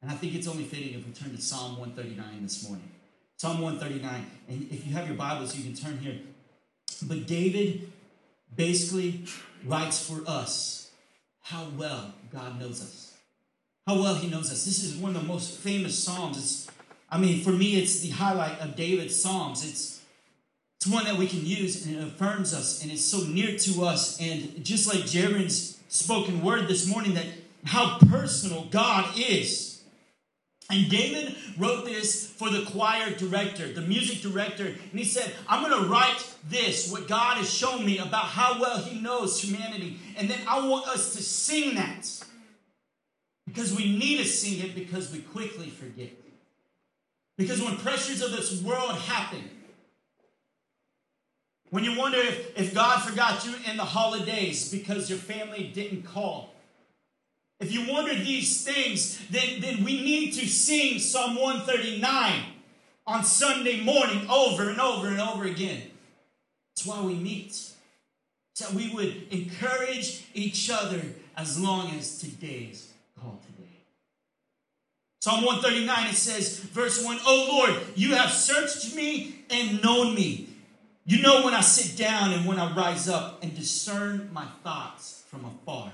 And 0.01 0.09
I 0.09 0.15
think 0.15 0.33
it's 0.33 0.47
only 0.47 0.63
fitting 0.63 0.93
if 0.93 1.05
we 1.05 1.13
turn 1.13 1.35
to 1.35 1.41
Psalm 1.41 1.77
139 1.77 2.43
this 2.43 2.67
morning. 2.67 2.89
Psalm 3.37 3.61
139, 3.61 4.25
and 4.49 4.71
if 4.71 4.85
you 4.85 4.93
have 4.93 5.07
your 5.07 5.17
Bibles, 5.17 5.55
you 5.55 5.63
can 5.63 5.73
turn 5.73 5.97
here. 5.97 6.19
But 7.07 7.25
David 7.25 7.91
basically 8.55 9.25
writes 9.65 10.07
for 10.07 10.21
us 10.27 10.91
how 11.41 11.67
well 11.75 12.13
God 12.31 12.59
knows 12.59 12.81
us. 12.81 13.15
How 13.87 13.95
well 13.95 14.15
he 14.15 14.29
knows 14.29 14.51
us. 14.51 14.63
This 14.65 14.83
is 14.83 14.95
one 14.95 15.15
of 15.15 15.21
the 15.23 15.27
most 15.27 15.57
famous 15.57 15.97
Psalms. 15.97 16.37
It's, 16.37 16.67
I 17.09 17.17
mean, 17.17 17.43
for 17.43 17.49
me, 17.49 17.81
it's 17.81 18.01
the 18.01 18.09
highlight 18.09 18.59
of 18.59 18.75
David's 18.75 19.19
Psalms. 19.19 19.67
It's, 19.67 20.01
it's 20.77 20.87
one 20.87 21.05
that 21.05 21.17
we 21.17 21.27
can 21.27 21.43
use 21.43 21.85
and 21.85 21.95
it 21.95 22.03
affirms 22.03 22.53
us 22.53 22.83
and 22.83 22.91
it's 22.91 23.03
so 23.03 23.23
near 23.23 23.57
to 23.57 23.85
us. 23.85 24.21
And 24.21 24.63
just 24.63 24.87
like 24.87 25.03
Jaren's 25.05 25.79
spoken 25.89 26.43
word 26.43 26.67
this 26.67 26.87
morning, 26.87 27.15
that 27.15 27.25
how 27.65 27.97
personal 27.99 28.65
God 28.65 29.17
is. 29.17 29.81
And 30.69 30.89
David 30.89 31.35
wrote 31.57 31.83
this 31.83 32.25
for 32.25 32.49
the 32.49 32.63
choir 32.63 33.11
director, 33.11 33.71
the 33.73 33.81
music 33.81 34.21
director, 34.21 34.67
and 34.67 34.99
he 34.99 35.03
said, 35.03 35.33
I'm 35.49 35.67
going 35.67 35.83
to 35.83 35.89
write 35.89 36.25
this, 36.49 36.89
what 36.89 37.09
God 37.09 37.37
has 37.37 37.53
shown 37.53 37.85
me 37.85 37.97
about 37.97 38.23
how 38.23 38.59
well 38.59 38.77
he 38.77 39.01
knows 39.01 39.41
humanity. 39.41 39.99
And 40.17 40.29
then 40.29 40.39
I 40.47 40.65
want 40.65 40.87
us 40.87 41.13
to 41.15 41.23
sing 41.23 41.75
that. 41.75 42.07
Because 43.45 43.75
we 43.75 43.97
need 43.97 44.19
to 44.19 44.25
sing 44.25 44.65
it 44.65 44.73
because 44.73 45.11
we 45.11 45.19
quickly 45.19 45.69
forget. 45.69 46.11
Because 47.37 47.61
when 47.61 47.75
pressures 47.77 48.21
of 48.21 48.31
this 48.31 48.61
world 48.61 48.93
happen, 48.93 49.41
when 51.69 51.83
you 51.83 51.97
wonder 51.97 52.17
if, 52.17 52.57
if 52.57 52.73
God 52.73 53.01
forgot 53.01 53.45
you 53.45 53.55
in 53.69 53.75
the 53.75 53.83
holidays 53.83 54.71
because 54.71 55.09
your 55.09 55.19
family 55.19 55.71
didn't 55.73 56.03
call, 56.03 56.53
if 57.61 57.71
you 57.71 57.87
wonder 57.87 58.13
these 58.15 58.63
things, 58.63 59.19
then, 59.29 59.61
then 59.61 59.83
we 59.83 60.01
need 60.01 60.31
to 60.33 60.47
sing 60.47 60.99
Psalm 60.99 61.35
139 61.35 62.43
on 63.05 63.23
Sunday 63.23 63.81
morning 63.81 64.27
over 64.29 64.69
and 64.69 64.81
over 64.81 65.07
and 65.07 65.21
over 65.21 65.45
again. 65.45 65.83
That's 66.75 66.87
why 66.87 67.01
we 67.01 67.13
meet. 67.13 67.55
So 68.55 68.75
we 68.75 68.91
would 68.93 69.27
encourage 69.31 70.25
each 70.33 70.71
other 70.71 71.01
as 71.37 71.59
long 71.59 71.91
as 71.91 72.17
today's 72.17 72.91
called 73.19 73.41
today. 73.43 73.69
Psalm 75.21 75.45
139, 75.45 76.09
it 76.09 76.15
says, 76.15 76.59
verse 76.59 77.03
1, 77.05 77.19
Oh 77.27 77.47
Lord, 77.51 77.79
you 77.95 78.15
have 78.15 78.31
searched 78.31 78.95
me 78.95 79.43
and 79.51 79.83
known 79.83 80.15
me. 80.15 80.47
You 81.05 81.21
know 81.21 81.43
when 81.43 81.53
I 81.53 81.61
sit 81.61 81.95
down 81.95 82.33
and 82.33 82.47
when 82.47 82.57
I 82.57 82.73
rise 82.73 83.07
up 83.07 83.43
and 83.43 83.55
discern 83.55 84.29
my 84.33 84.45
thoughts 84.63 85.23
from 85.27 85.45
afar. 85.45 85.91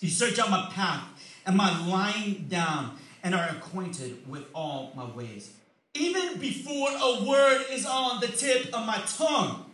You 0.00 0.08
search 0.08 0.38
out 0.38 0.50
my 0.50 0.68
path 0.72 1.04
and 1.46 1.56
my 1.56 1.86
lying 1.86 2.46
down 2.48 2.96
and 3.22 3.34
are 3.34 3.48
acquainted 3.48 4.28
with 4.28 4.44
all 4.54 4.92
my 4.96 5.04
ways. 5.04 5.52
Even 5.94 6.38
before 6.38 6.88
a 6.90 7.24
word 7.24 7.66
is 7.70 7.84
on 7.84 8.20
the 8.20 8.28
tip 8.28 8.66
of 8.66 8.86
my 8.86 8.98
tongue. 9.06 9.66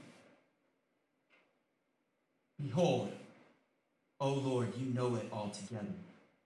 Behold, 2.61 3.13
O 4.19 4.33
Lord, 4.33 4.73
you 4.79 4.87
know 4.95 5.15
it 5.15 5.29
altogether. 5.33 5.95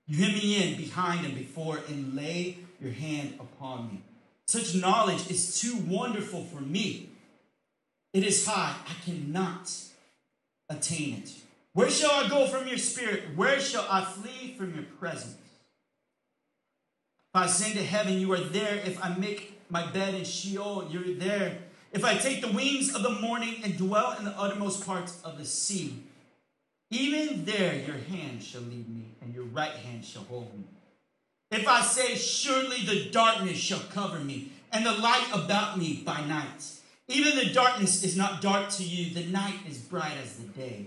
You 0.07 0.25
hem 0.25 0.35
me 0.35 0.63
in 0.63 0.77
behind 0.77 1.25
and 1.25 1.35
before 1.35 1.79
and 1.89 2.15
lay 2.15 2.59
your 2.81 2.93
hand 2.93 3.35
upon 3.39 3.89
me. 3.89 4.03
Such 4.47 4.75
knowledge 4.75 5.31
is 5.31 5.61
too 5.61 5.77
wonderful 5.87 6.43
for 6.45 6.61
me. 6.61 7.11
It 8.13 8.25
is 8.25 8.45
high, 8.45 8.75
I 8.89 9.05
cannot 9.05 9.73
attain 10.69 11.23
it. 11.23 11.31
Where 11.73 11.91
shall 11.91 12.11
I 12.11 12.29
go 12.29 12.47
from 12.47 12.67
your 12.67 12.79
spirit? 12.79 13.37
Where 13.37 13.61
shall 13.61 13.87
I 13.89 14.05
flee 14.05 14.55
from 14.57 14.75
your 14.75 14.85
presence? 14.85 15.37
If 17.33 17.41
I 17.41 17.45
ascend 17.45 17.75
to 17.75 17.85
heaven, 17.85 18.19
you 18.19 18.33
are 18.33 18.41
there. 18.41 18.75
If 18.85 19.03
I 19.03 19.15
make 19.17 19.61
my 19.71 19.87
bed 19.91 20.15
in 20.15 20.25
Sheol, 20.25 20.89
you're 20.91 21.15
there. 21.15 21.59
If 21.93 22.05
I 22.05 22.17
take 22.17 22.41
the 22.41 22.51
wings 22.51 22.95
of 22.95 23.03
the 23.03 23.11
morning 23.11 23.57
and 23.63 23.77
dwell 23.77 24.17
in 24.19 24.25
the 24.25 24.37
uttermost 24.39 24.85
parts 24.85 25.21
of 25.23 25.39
the 25.39 25.45
sea, 25.45 26.03
even 26.91 27.45
there 27.45 27.75
your 27.75 27.99
hand 27.99 28.43
shall 28.43 28.63
lead 28.63 28.89
me, 28.89 29.05
and 29.23 29.33
your 29.33 29.45
right 29.45 29.71
hand 29.71 30.05
shall 30.05 30.23
hold 30.23 30.53
me. 30.59 30.65
If 31.53 31.69
I 31.69 31.83
say, 31.83 32.17
Surely 32.17 32.85
the 32.85 33.11
darkness 33.11 33.57
shall 33.57 33.83
cover 33.93 34.19
me, 34.19 34.51
and 34.73 34.85
the 34.85 34.93
light 34.93 35.29
about 35.33 35.79
me 35.79 36.03
by 36.05 36.25
night. 36.25 36.65
Even 37.07 37.37
the 37.37 37.53
darkness 37.53 38.03
is 38.03 38.17
not 38.17 38.41
dark 38.41 38.71
to 38.71 38.85
you, 38.85 39.15
the 39.15 39.29
night 39.31 39.59
is 39.69 39.79
bright 39.79 40.17
as 40.23 40.35
the 40.35 40.49
day. 40.49 40.87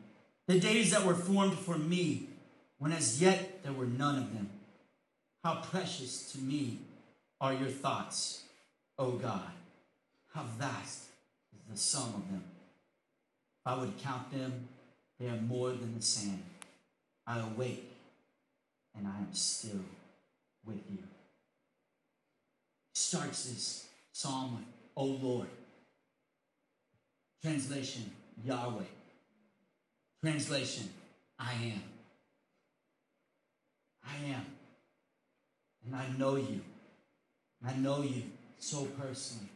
the 0.47 0.59
days 0.59 0.91
that 0.91 1.05
were 1.05 1.15
formed 1.15 1.57
for 1.57 1.77
me, 1.77 2.27
when 2.77 2.91
as 2.91 3.21
yet 3.21 3.63
there 3.63 3.73
were 3.73 3.85
none 3.85 4.17
of 4.17 4.33
them. 4.33 4.49
How 5.43 5.61
precious 5.61 6.31
to 6.33 6.39
me 6.39 6.79
are 7.39 7.53
your 7.53 7.69
thoughts, 7.69 8.43
O 8.97 9.11
God. 9.11 9.51
How 10.33 10.43
vast 10.57 11.03
is 11.53 11.61
the 11.69 11.77
sum 11.77 12.13
of 12.15 12.31
them. 12.31 12.43
If 13.65 13.71
I 13.71 13.79
would 13.79 13.97
count 13.99 14.31
them, 14.31 14.67
they 15.19 15.27
are 15.27 15.41
more 15.41 15.69
than 15.69 15.95
the 15.95 16.01
sand. 16.01 16.43
I 17.27 17.39
awake, 17.39 17.91
and 18.97 19.07
I 19.07 19.17
am 19.17 19.33
still 19.33 19.81
with 20.65 20.81
you. 20.89 20.99
Starts 22.93 23.45
this 23.45 23.87
psalm 24.11 24.55
with, 24.55 24.65
O 24.95 25.05
Lord. 25.05 25.47
Translation, 27.41 28.11
Yahweh. 28.43 28.83
Translation, 30.23 30.87
I 31.39 31.53
am. 31.53 31.83
I 34.05 34.29
am. 34.29 34.45
And 35.85 35.95
I 35.95 36.05
know 36.17 36.35
you. 36.35 36.61
I 37.65 37.73
know 37.73 38.03
you 38.03 38.23
so 38.59 38.85
personally. 38.99 39.49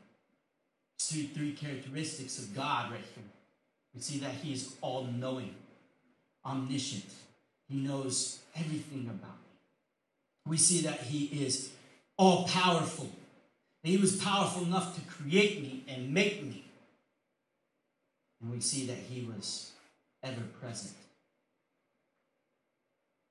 See 0.98 1.28
three 1.28 1.54
characteristics 1.54 2.40
of 2.40 2.56
God 2.56 2.92
right 2.92 3.04
here. 3.14 3.24
We 3.94 4.02
see 4.02 4.18
that 4.20 4.32
He 4.32 4.54
is 4.54 4.76
all 4.82 5.04
knowing, 5.04 5.54
omniscient. 6.44 7.06
He 7.70 7.78
knows 7.78 8.40
everything 8.56 9.06
about 9.06 9.38
me. 9.38 10.48
We 10.48 10.58
see 10.58 10.82
that 10.82 11.02
He 11.02 11.26
is 11.46 11.70
all 12.18 12.48
powerful. 12.48 13.10
He 13.84 13.98
was 13.98 14.16
powerful 14.16 14.64
enough 14.64 14.96
to 14.96 15.02
create 15.02 15.62
me 15.62 15.84
and 15.88 16.12
make 16.12 16.44
me. 16.44 16.66
And 18.42 18.52
we 18.52 18.60
see 18.62 18.88
that 18.88 18.98
He 18.98 19.22
was 19.22 19.72
ever 20.26 20.42
present. 20.62 20.96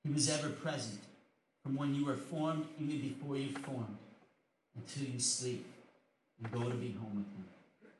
He 0.03 0.11
was 0.11 0.29
ever 0.29 0.49
present 0.49 0.99
from 1.63 1.75
when 1.75 1.95
you 1.95 2.05
were 2.05 2.15
formed, 2.15 2.65
even 2.79 2.99
before 2.99 3.37
you 3.37 3.49
formed, 3.49 3.97
until 4.75 5.13
you 5.13 5.19
sleep 5.19 5.65
and 6.39 6.51
go 6.51 6.69
to 6.69 6.75
be 6.75 6.91
home 6.99 7.25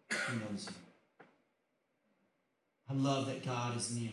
with 0.10 0.30
Him. 0.30 0.40
He 0.40 0.46
knows 0.46 0.68
you. 0.68 0.76
I 2.90 2.94
love 2.94 3.26
that 3.26 3.44
God 3.44 3.76
is 3.76 3.96
near. 3.96 4.12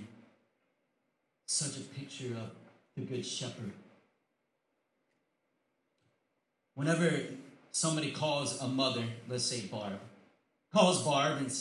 Such 1.47 1.77
a 1.77 1.81
picture 1.81 2.35
of 2.35 2.51
the 2.97 3.03
Good 3.03 3.27
Shepherd. 3.27 3.73
Whenever 6.75 7.21
somebody 7.71 8.11
calls 8.11 8.61
a 8.62 8.68
mother, 8.68 9.05
let's 9.29 9.45
say 9.45 9.66
Barb, 9.66 10.01
calls 10.73 11.03
Barb 11.05 11.38
and 11.38 11.53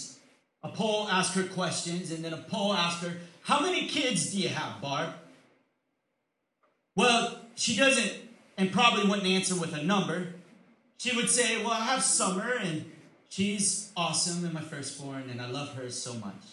a 0.64 0.70
poll 0.70 1.08
asked 1.10 1.34
her 1.36 1.44
questions, 1.44 2.12
and 2.12 2.24
then 2.24 2.34
a 2.34 2.38
poll 2.38 2.74
asked 2.74 3.04
her, 3.04 3.18
How 3.44 3.62
many 3.62 3.88
kids 3.88 4.32
do 4.32 4.38
you 4.38 4.50
have, 4.50 4.82
Barb? 4.82 5.10
Well, 6.96 7.40
she 7.56 7.76
doesn't, 7.76 8.14
and 8.58 8.72
probably 8.72 9.08
wouldn't 9.08 9.28
answer 9.28 9.56
with 9.56 9.74
a 9.74 9.84
number. 9.84 10.34
She 10.98 11.16
would 11.16 11.30
say, 11.30 11.58
Well, 11.58 11.72
I 11.72 11.86
have 11.86 12.04
Summer, 12.04 12.54
and 12.62 12.86
she's 13.30 13.92
awesome, 13.98 14.46
and 14.46 14.54
my 14.54 14.62
firstborn, 14.62 15.30
and 15.32 15.42
I 15.42 15.50
love 15.50 15.74
her 15.76 15.90
so 15.90 16.14
much. 16.16 16.44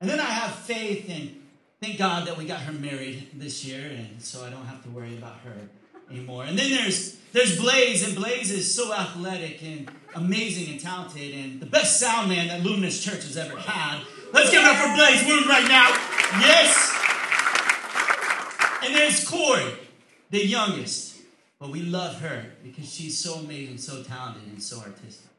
And 0.00 0.08
then 0.10 0.20
I 0.20 0.24
have 0.24 0.54
faith, 0.54 1.08
and 1.08 1.42
thank 1.80 1.98
God 1.98 2.26
that 2.26 2.36
we 2.36 2.44
got 2.44 2.60
her 2.60 2.72
married 2.72 3.28
this 3.34 3.64
year, 3.64 3.90
and 3.90 4.20
so 4.20 4.44
I 4.44 4.50
don't 4.50 4.66
have 4.66 4.82
to 4.84 4.90
worry 4.90 5.16
about 5.16 5.38
her 5.44 5.54
anymore. 6.10 6.44
And 6.44 6.58
then 6.58 6.70
there's 6.70 7.16
there's 7.32 7.58
Blaze, 7.60 8.06
and 8.06 8.16
Blaze 8.16 8.50
is 8.50 8.74
so 8.74 8.92
athletic 8.92 9.62
and 9.62 9.90
amazing 10.14 10.72
and 10.72 10.80
talented, 10.80 11.34
and 11.34 11.60
the 11.60 11.66
best 11.66 12.00
sound 12.00 12.28
man 12.28 12.48
that 12.48 12.62
Luminous 12.62 13.02
Church 13.02 13.22
has 13.24 13.36
ever 13.36 13.56
had. 13.58 14.00
Let's 14.32 14.50
give 14.50 14.62
it 14.62 14.66
up 14.66 14.76
for 14.76 14.94
Blaze 14.96 15.24
Wood 15.26 15.46
right 15.46 15.68
now. 15.68 15.88
Yes. 16.40 16.94
And 18.84 18.94
there's 18.94 19.28
Corey, 19.28 19.74
the 20.30 20.46
youngest. 20.46 21.16
But 21.58 21.70
we 21.70 21.82
love 21.82 22.20
her 22.20 22.46
because 22.62 22.92
she's 22.92 23.18
so 23.18 23.34
amazing, 23.34 23.78
so 23.78 24.02
talented, 24.02 24.44
and 24.46 24.62
so 24.62 24.78
artistic. 24.78 25.30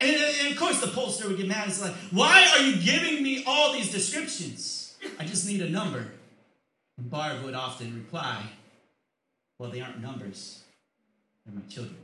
And, 0.00 0.14
and 0.14 0.52
of 0.52 0.58
course, 0.58 0.80
the 0.80 0.88
pollster 0.88 1.28
would 1.28 1.36
get 1.36 1.46
mad. 1.46 1.68
It's 1.68 1.80
like, 1.80 1.94
why 2.10 2.46
are 2.54 2.62
you 2.62 2.82
giving 2.82 3.22
me 3.22 3.44
all 3.46 3.72
these 3.72 3.90
descriptions? 3.90 4.96
I 5.18 5.24
just 5.24 5.46
need 5.46 5.62
a 5.62 5.70
number. 5.70 6.08
And 6.98 7.08
Barb 7.10 7.44
would 7.44 7.54
often 7.54 7.94
reply, 7.94 8.42
well, 9.58 9.70
they 9.70 9.80
aren't 9.80 10.00
numbers, 10.00 10.62
they're 11.44 11.54
my 11.54 11.66
children. 11.68 11.96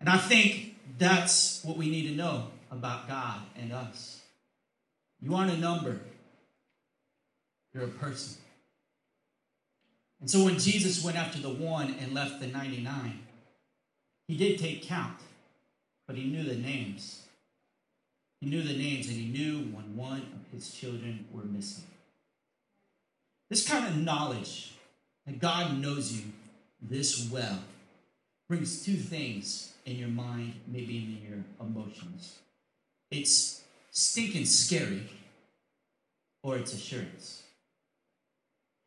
And 0.00 0.08
I 0.08 0.18
think 0.18 0.76
that's 0.98 1.62
what 1.64 1.76
we 1.76 1.88
need 1.88 2.08
to 2.08 2.14
know 2.14 2.48
about 2.70 3.08
God 3.08 3.40
and 3.56 3.72
us. 3.72 4.20
You 5.20 5.34
aren't 5.34 5.52
a 5.52 5.56
number, 5.56 6.00
you're 7.72 7.84
a 7.84 7.88
person. 7.88 8.38
And 10.20 10.30
so 10.30 10.44
when 10.44 10.58
Jesus 10.58 11.04
went 11.04 11.16
after 11.16 11.40
the 11.40 11.50
one 11.50 11.96
and 12.00 12.14
left 12.14 12.40
the 12.40 12.46
99, 12.46 13.20
he 14.28 14.36
did 14.36 14.58
take 14.58 14.82
count, 14.82 15.18
but 16.06 16.16
he 16.16 16.24
knew 16.24 16.44
the 16.44 16.54
names. 16.54 17.22
He 18.40 18.48
knew 18.48 18.62
the 18.62 18.76
names 18.76 19.08
and 19.08 19.16
he 19.16 19.26
knew 19.26 19.58
when 19.72 19.96
one 19.96 20.18
of 20.18 20.52
his 20.52 20.72
children 20.72 21.26
were 21.32 21.44
missing. 21.44 21.84
This 23.50 23.68
kind 23.68 23.86
of 23.86 23.96
knowledge 23.96 24.72
that 25.26 25.40
God 25.40 25.78
knows 25.78 26.12
you 26.12 26.24
this 26.80 27.30
well 27.30 27.58
brings 28.48 28.84
two 28.84 28.96
things 28.96 29.72
in 29.86 29.96
your 29.96 30.08
mind, 30.08 30.54
maybe 30.66 30.98
in 30.98 31.28
your 31.28 31.44
emotions. 31.60 32.38
It's 33.10 33.62
stinking 33.90 34.46
scary, 34.46 35.08
or 36.42 36.56
it's 36.56 36.72
assurance. 36.72 37.42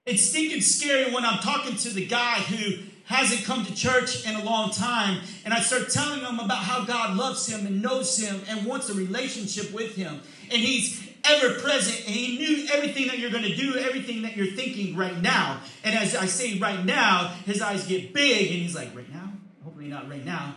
It's 0.06 0.24
stinking 0.24 0.62
scary 0.62 1.12
when 1.12 1.26
I'm 1.26 1.39
talking 1.39 1.76
to 1.78 1.89
the 1.89 2.06
guy 2.06 2.36
who 2.36 2.84
hasn't 3.06 3.43
come 3.45 3.65
to 3.65 3.76
church 3.76 4.26
in 4.28 4.36
a 4.36 4.43
long 4.43 4.71
time, 4.71 5.21
and 5.45 5.54
I 5.54 5.62
start 5.62 5.89
telling 5.89 6.21
him 6.21 6.39
about 6.39 6.60
how 6.60 6.86
God 6.86 7.15
loves 7.17 7.48
him 7.48 7.65
and 7.65 7.82
knows 7.82 8.17
him 8.17 8.41
and 8.48 8.65
wants 8.65 8.89
a 8.89 8.93
relationship 8.93 9.74
with 9.74 9.95
him. 9.95 10.21
And 10.52 10.62
he's 10.62 11.08
ever 11.29 11.59
present, 11.59 12.05
and 12.05 12.15
he 12.15 12.38
knew 12.38 12.67
everything 12.73 13.07
that 13.07 13.19
you're 13.19 13.31
going 13.31 13.43
to 13.43 13.55
do, 13.55 13.77
everything 13.77 14.23
that 14.23 14.35
you're 14.35 14.47
thinking 14.47 14.95
right 14.95 15.21
now. 15.21 15.61
And 15.83 15.95
as 15.95 16.15
I 16.15 16.25
say 16.25 16.57
right 16.59 16.83
now, 16.83 17.33
his 17.45 17.61
eyes 17.61 17.88
get 17.88 18.13
big, 18.13 18.51
and 18.51 18.61
he's 18.61 18.75
like, 18.75 18.95
right 18.95 19.11
now? 19.11 19.31
Hopefully 19.63 19.88
not 19.88 20.09
right 20.09 20.25
now. 20.25 20.55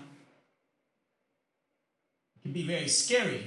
It 2.37 2.43
can 2.43 2.53
be 2.53 2.63
very 2.63 2.89
scary, 2.89 3.45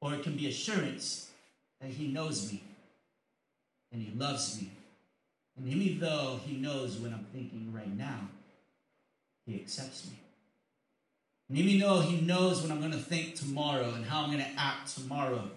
or 0.00 0.14
it 0.14 0.22
can 0.22 0.36
be 0.36 0.48
assurance 0.48 1.30
that 1.80 1.90
he 1.90 2.08
knows 2.08 2.50
me 2.50 2.62
and 3.92 4.02
he 4.02 4.12
loves 4.16 4.60
me. 4.60 4.70
And 5.56 5.68
even 5.68 6.00
though 6.00 6.40
he 6.44 6.56
knows 6.56 6.96
what 6.98 7.12
I'm 7.12 7.26
thinking 7.32 7.72
right 7.74 7.94
now, 7.96 8.28
he 9.46 9.56
accepts 9.56 10.06
me. 10.06 10.16
And 11.50 11.58
even 11.58 11.80
though 11.80 12.00
he 12.00 12.20
knows 12.20 12.62
what 12.62 12.70
I'm 12.70 12.78
going 12.78 12.92
to 12.92 12.98
think 12.98 13.34
tomorrow 13.34 13.92
and 13.94 14.04
how 14.04 14.22
I'm 14.22 14.30
going 14.30 14.42
to 14.42 14.50
act 14.56 14.94
tomorrow, 14.94 15.50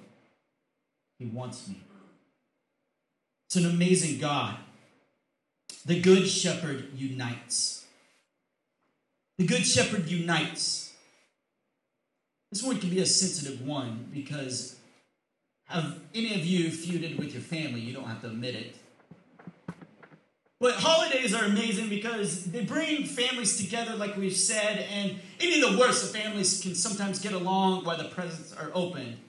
he 1.20 1.26
wants 1.26 1.68
me. 1.68 1.80
It's 3.46 3.58
an 3.58 3.68
amazing 3.68 4.20
God. 4.20 4.58
The 5.86 6.02
Good 6.02 6.28
Shepherd 6.28 6.90
unites. 6.96 7.86
The 9.38 9.46
Good 9.46 9.68
Shepherd 9.68 10.10
unites. 10.10 10.94
This 12.52 12.64
one 12.64 12.80
can 12.80 12.90
be 12.90 13.00
a 13.00 13.06
sensitive 13.06 13.62
one 13.62 14.10
because 14.12 14.78
have 15.66 16.00
any 16.16 16.34
of 16.34 16.44
you 16.44 16.70
feuded 16.70 17.20
with 17.20 17.34
your 17.34 17.42
family? 17.42 17.82
You 17.82 17.94
don't 17.94 18.06
have 18.06 18.22
to 18.22 18.28
admit 18.28 18.56
it. 18.56 18.76
But 20.64 20.76
holidays 20.76 21.34
are 21.34 21.44
amazing 21.44 21.90
because 21.90 22.46
they 22.46 22.64
bring 22.64 23.04
families 23.04 23.58
together, 23.58 23.98
like 23.98 24.16
we've 24.16 24.34
said, 24.34 24.88
and 24.94 25.20
even 25.42 25.60
the 25.60 25.78
worst 25.78 26.06
of 26.06 26.12
families 26.12 26.62
can 26.62 26.74
sometimes 26.74 27.20
get 27.20 27.34
along 27.34 27.84
while 27.84 27.98
the 27.98 28.06
presents 28.06 28.54
are 28.54 28.72
open. 28.74 29.20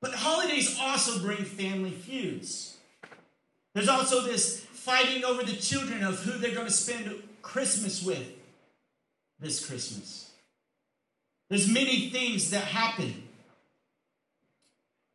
But 0.00 0.14
holidays 0.14 0.76
also 0.80 1.20
bring 1.20 1.44
family 1.44 1.92
feuds. 1.92 2.76
There's 3.76 3.88
also 3.88 4.22
this 4.22 4.58
fighting 4.58 5.22
over 5.22 5.44
the 5.44 5.54
children 5.54 6.02
of 6.02 6.18
who 6.24 6.32
they're 6.32 6.56
going 6.56 6.66
to 6.66 6.72
spend 6.72 7.22
Christmas 7.40 8.02
with 8.02 8.26
this 9.38 9.64
Christmas. 9.64 10.32
There's 11.50 11.68
many 11.68 12.10
things 12.10 12.50
that 12.50 12.64
happen. 12.64 13.28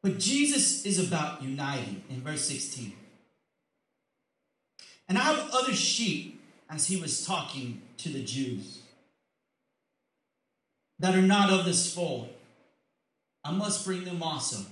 But 0.02 0.20
Jesus 0.20 0.86
is 0.86 1.06
about 1.06 1.44
uniting 1.44 2.02
in 2.10 2.22
verse 2.22 2.46
16. 2.46 2.94
And 5.08 5.18
I 5.18 5.22
have 5.22 5.50
other 5.54 5.74
sheep, 5.74 6.42
as 6.70 6.88
he 6.88 6.98
was 6.98 7.26
talking 7.26 7.82
to 7.98 8.10
the 8.10 8.24
Jews, 8.24 8.80
that 11.00 11.16
are 11.16 11.22
not 11.22 11.50
of 11.50 11.66
this 11.66 11.94
fold. 11.94 12.30
I 13.44 13.52
must 13.52 13.86
bring 13.86 14.04
them 14.04 14.22
also. 14.22 14.66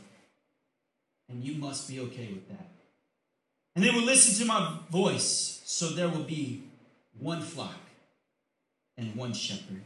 And 1.29 1.43
you 1.43 1.55
must 1.55 1.87
be 1.87 1.99
okay 2.01 2.27
with 2.27 2.47
that. 2.49 2.67
And 3.75 3.83
they 3.83 3.91
will 3.91 4.03
listen 4.03 4.35
to 4.39 4.45
my 4.45 4.77
voice, 4.89 5.61
so 5.65 5.89
there 5.89 6.09
will 6.09 6.23
be 6.23 6.63
one 7.19 7.41
flock 7.41 7.79
and 8.97 9.15
one 9.15 9.33
shepherd. 9.33 9.81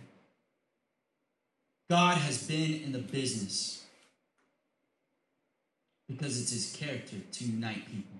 God 1.89 2.17
has 2.17 2.43
been 2.47 2.81
in 2.83 2.91
the 2.91 2.99
business 2.99 3.83
because 6.07 6.39
it's 6.39 6.51
his 6.51 6.75
character 6.75 7.17
to 7.31 7.43
unite 7.43 7.85
people. 7.87 8.18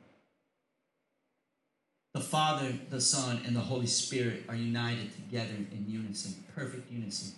The 2.13 2.21
Father, 2.21 2.73
the 2.89 3.01
Son, 3.01 3.41
and 3.45 3.55
the 3.55 3.61
Holy 3.61 3.87
Spirit 3.87 4.43
are 4.49 4.55
united 4.55 5.13
together 5.13 5.55
in 5.71 5.85
unison, 5.87 6.43
perfect 6.55 6.91
unison, 6.91 7.33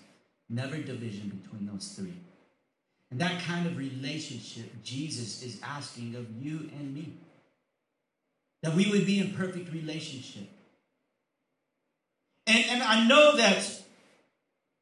never 0.50 0.78
division 0.78 1.42
between 1.44 1.68
those 1.68 1.90
three. 1.90 2.14
And 3.12 3.20
that 3.20 3.42
kind 3.42 3.68
of 3.68 3.78
relationship 3.78 4.72
Jesus 4.84 5.44
is 5.44 5.60
asking 5.64 6.16
of 6.16 6.28
you 6.42 6.70
and 6.80 6.94
me. 6.94 7.14
That 8.64 8.76
we 8.76 8.90
would 8.90 9.06
be 9.06 9.20
in 9.20 9.34
perfect 9.34 9.74
relationship 9.74 10.48
And, 12.48 12.66
and 12.70 12.84
I 12.84 13.08
know 13.08 13.38
that 13.38 13.84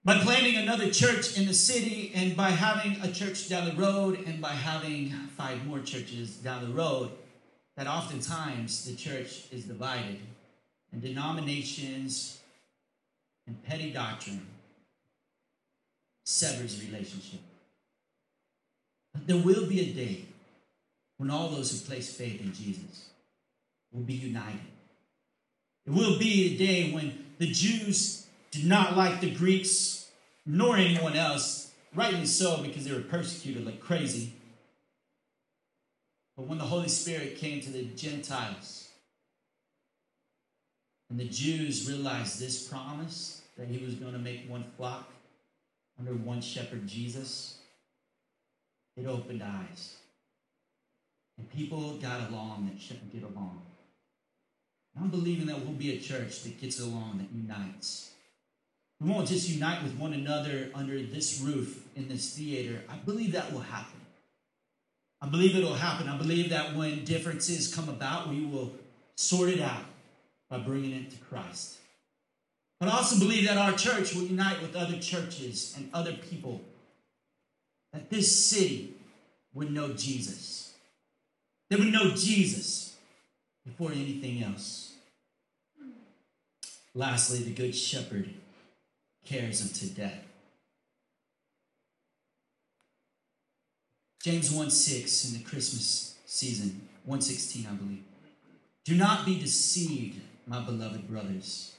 by 0.04 0.18
planting 0.20 0.56
another 0.56 0.90
church 0.90 1.38
in 1.38 1.46
the 1.48 1.54
city 1.54 2.12
and 2.16 2.36
by 2.36 2.52
having 2.52 3.02
a 3.02 3.12
church 3.12 3.50
down 3.50 3.66
the 3.70 3.76
road 3.76 4.20
and 4.26 4.42
by 4.42 4.54
having 4.54 5.12
five 5.38 5.66
more 5.68 5.80
churches 5.80 6.36
down 6.38 6.64
the 6.64 6.74
road, 6.74 7.12
that 7.80 7.88
oftentimes 7.88 8.84
the 8.84 8.94
church 8.94 9.46
is 9.54 9.64
divided 9.64 10.20
and 10.92 11.02
denominations 11.02 12.42
and 13.48 13.64
petty 13.64 13.90
doctrine 13.90 14.46
severs 16.26 16.84
relationship. 16.84 17.40
But 19.14 19.28
there 19.28 19.38
will 19.38 19.66
be 19.66 19.80
a 19.80 19.94
day 19.94 20.26
when 21.16 21.32
all 21.32 21.48
those 21.48 21.72
who 21.72 21.88
place 21.88 22.14
faith 22.14 22.42
in 22.42 22.54
Jesus 22.54 23.12
will 23.94 24.04
be 24.04 24.14
united. 24.14 24.60
It 25.88 25.94
will 25.94 26.20
be 26.20 26.54
a 26.54 26.58
day 26.58 26.92
when 26.92 27.28
the 27.38 27.48
Jews 27.48 28.28
did 28.52 28.66
not 28.66 28.98
like 28.98 29.22
the 29.22 29.32
Greeks 29.32 30.10
nor 30.46 30.76
anyone 30.76 31.16
else, 31.16 31.72
rightly 31.96 32.26
so 32.26 32.62
because 32.62 32.84
they 32.84 32.94
were 32.94 33.00
persecuted 33.00 33.66
like 33.66 33.80
crazy. 33.80 34.34
But 36.40 36.48
when 36.48 36.58
the 36.58 36.64
Holy 36.64 36.88
Spirit 36.88 37.36
came 37.36 37.60
to 37.60 37.70
the 37.70 37.84
Gentiles 37.84 38.88
and 41.10 41.20
the 41.20 41.26
Jews 41.26 41.90
realized 41.90 42.40
this 42.40 42.66
promise 42.66 43.42
that 43.58 43.68
he 43.68 43.84
was 43.84 43.96
going 43.96 44.14
to 44.14 44.20
make 44.20 44.50
one 44.50 44.64
flock 44.78 45.12
under 46.00 46.14
one 46.14 46.40
shepherd, 46.40 46.88
Jesus, 46.88 47.58
it 48.96 49.06
opened 49.06 49.44
eyes. 49.44 49.98
And 51.38 51.52
people 51.52 51.98
got 51.98 52.30
along 52.30 52.70
that 52.72 52.82
shouldn't 52.82 53.12
get 53.12 53.24
along. 53.24 53.62
I'm 54.98 55.10
believing 55.10 55.48
that 55.48 55.60
we'll 55.60 55.74
be 55.74 55.98
a 55.98 56.00
church 56.00 56.44
that 56.44 56.62
gets 56.62 56.80
along, 56.80 57.18
that 57.18 57.36
unites. 57.36 58.12
We 59.02 59.12
won't 59.12 59.28
just 59.28 59.50
unite 59.50 59.84
with 59.84 59.98
one 59.98 60.14
another 60.14 60.72
under 60.74 61.04
this 61.04 61.42
roof 61.42 61.86
in 61.98 62.08
this 62.08 62.34
theater. 62.38 62.82
I 62.88 62.96
believe 62.96 63.34
that 63.34 63.52
will 63.52 63.60
happen. 63.60 63.99
I 65.22 65.28
believe 65.28 65.56
it 65.56 65.64
will 65.64 65.74
happen. 65.74 66.08
I 66.08 66.18
believe 66.18 66.50
that 66.50 66.76
when 66.76 67.04
differences 67.04 67.74
come 67.74 67.90
about, 67.90 68.30
we 68.30 68.46
will 68.46 68.74
sort 69.16 69.50
it 69.50 69.60
out 69.60 69.84
by 70.50 70.60
bringing 70.60 70.94
it 70.94 71.12
to 71.12 71.18
Christ. 71.18 71.78
But 72.80 72.90
I 72.90 72.94
also 72.94 73.20
believe 73.20 73.46
that 73.46 73.58
our 73.58 73.74
church 73.74 74.16
will 74.16 74.24
unite 74.24 74.62
with 74.62 74.76
other 74.76 74.98
churches 75.00 75.74
and 75.76 75.90
other 75.94 76.14
people, 76.14 76.62
that 77.92 78.10
this 78.10 78.46
city 78.46 78.94
would 79.54 79.72
know 79.72 79.94
Jesus. 79.94 80.74
They 81.70 81.76
would 81.76 81.92
know 81.92 82.12
Jesus 82.12 82.96
before 83.66 83.92
anything 83.92 84.42
else. 84.42 84.94
Lastly, 86.96 87.40
the 87.40 87.52
Good 87.52 87.76
Shepherd 87.76 88.34
cares 89.26 89.62
unto 89.62 89.88
death. 89.94 90.29
James 94.22 94.52
1 94.52 94.70
6 94.70 95.26
in 95.26 95.38
the 95.38 95.46
Christmas 95.46 96.18
season, 96.26 96.82
116, 97.06 97.66
I 97.66 97.74
believe. 97.74 98.04
Do 98.84 98.96
not 98.96 99.26
be 99.26 99.40
deceived, 99.40 100.20
my 100.46 100.60
beloved 100.60 101.08
brothers. 101.08 101.74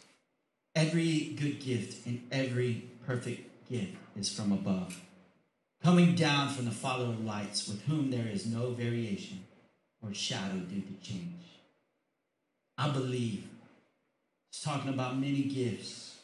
Every 0.74 1.36
good 1.38 1.60
gift 1.60 2.06
and 2.06 2.26
every 2.32 2.88
perfect 3.06 3.68
gift 3.68 3.94
is 4.16 4.30
from 4.30 4.52
above, 4.52 4.98
coming 5.82 6.14
down 6.14 6.48
from 6.48 6.64
the 6.64 6.70
Father 6.70 7.04
of 7.04 7.24
lights, 7.24 7.68
with 7.68 7.82
whom 7.82 8.10
there 8.10 8.28
is 8.28 8.46
no 8.46 8.70
variation 8.70 9.44
or 10.02 10.14
shadow 10.14 10.60
due 10.60 10.80
to 10.80 10.94
change. 11.02 11.44
I 12.78 12.88
believe 12.88 13.46
it's 14.48 14.62
talking 14.62 14.94
about 14.94 15.18
many 15.18 15.42
gifts, 15.42 16.16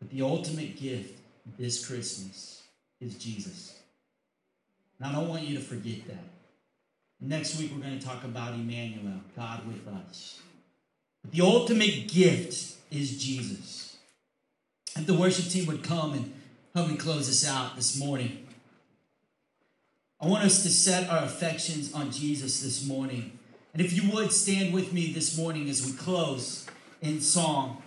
but 0.00 0.10
the 0.10 0.22
ultimate 0.22 0.80
gift 0.80 1.20
this 1.56 1.86
Christmas 1.86 2.64
is 3.00 3.14
Jesus. 3.14 3.79
And 5.00 5.08
I 5.08 5.12
don't 5.18 5.28
want 5.28 5.42
you 5.42 5.56
to 5.56 5.62
forget 5.62 6.06
that. 6.08 6.24
Next 7.20 7.58
week, 7.58 7.70
we're 7.74 7.82
going 7.82 7.98
to 7.98 8.04
talk 8.04 8.24
about 8.24 8.54
Emmanuel, 8.54 9.20
God 9.36 9.66
with 9.66 9.86
us. 9.88 10.40
But 11.22 11.32
the 11.32 11.42
ultimate 11.42 12.08
gift 12.08 12.76
is 12.90 13.22
Jesus. 13.22 13.96
If 14.96 15.06
the 15.06 15.14
worship 15.14 15.46
team 15.46 15.66
would 15.66 15.82
come 15.82 16.12
and 16.12 16.32
help 16.74 16.88
me 16.88 16.96
close 16.96 17.26
this 17.26 17.48
out 17.48 17.76
this 17.76 17.98
morning, 17.98 18.46
I 20.20 20.26
want 20.26 20.44
us 20.44 20.62
to 20.62 20.68
set 20.68 21.08
our 21.08 21.24
affections 21.24 21.92
on 21.94 22.10
Jesus 22.10 22.62
this 22.62 22.86
morning. 22.86 23.38
And 23.72 23.82
if 23.82 23.92
you 23.92 24.10
would 24.10 24.32
stand 24.32 24.74
with 24.74 24.92
me 24.92 25.12
this 25.12 25.36
morning 25.36 25.68
as 25.68 25.84
we 25.84 25.92
close 25.92 26.66
in 27.02 27.20
song. 27.20 27.82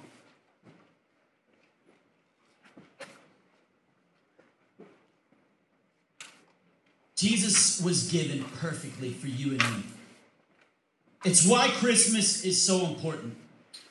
Jesus 7.23 7.81
was 7.81 8.11
given 8.11 8.43
perfectly 8.59 9.09
for 9.09 9.27
you 9.27 9.51
and 9.51 9.61
me. 9.77 9.83
It's 11.23 11.47
why 11.47 11.69
Christmas 11.69 12.43
is 12.43 12.61
so 12.61 12.85
important. 12.85 13.37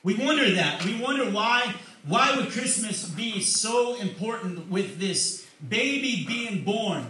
We 0.03 0.16
wonder 0.16 0.51
that. 0.51 0.85
We 0.85 1.01
wonder 1.01 1.31
why 1.31 1.75
why 2.07 2.37
would 2.37 2.51
Christmas 2.51 3.09
be 3.09 3.40
so 3.40 3.97
important 3.97 4.68
with 4.68 5.01
this 5.01 5.47
baby 5.66 6.27
being 6.29 6.62
born? 6.62 7.07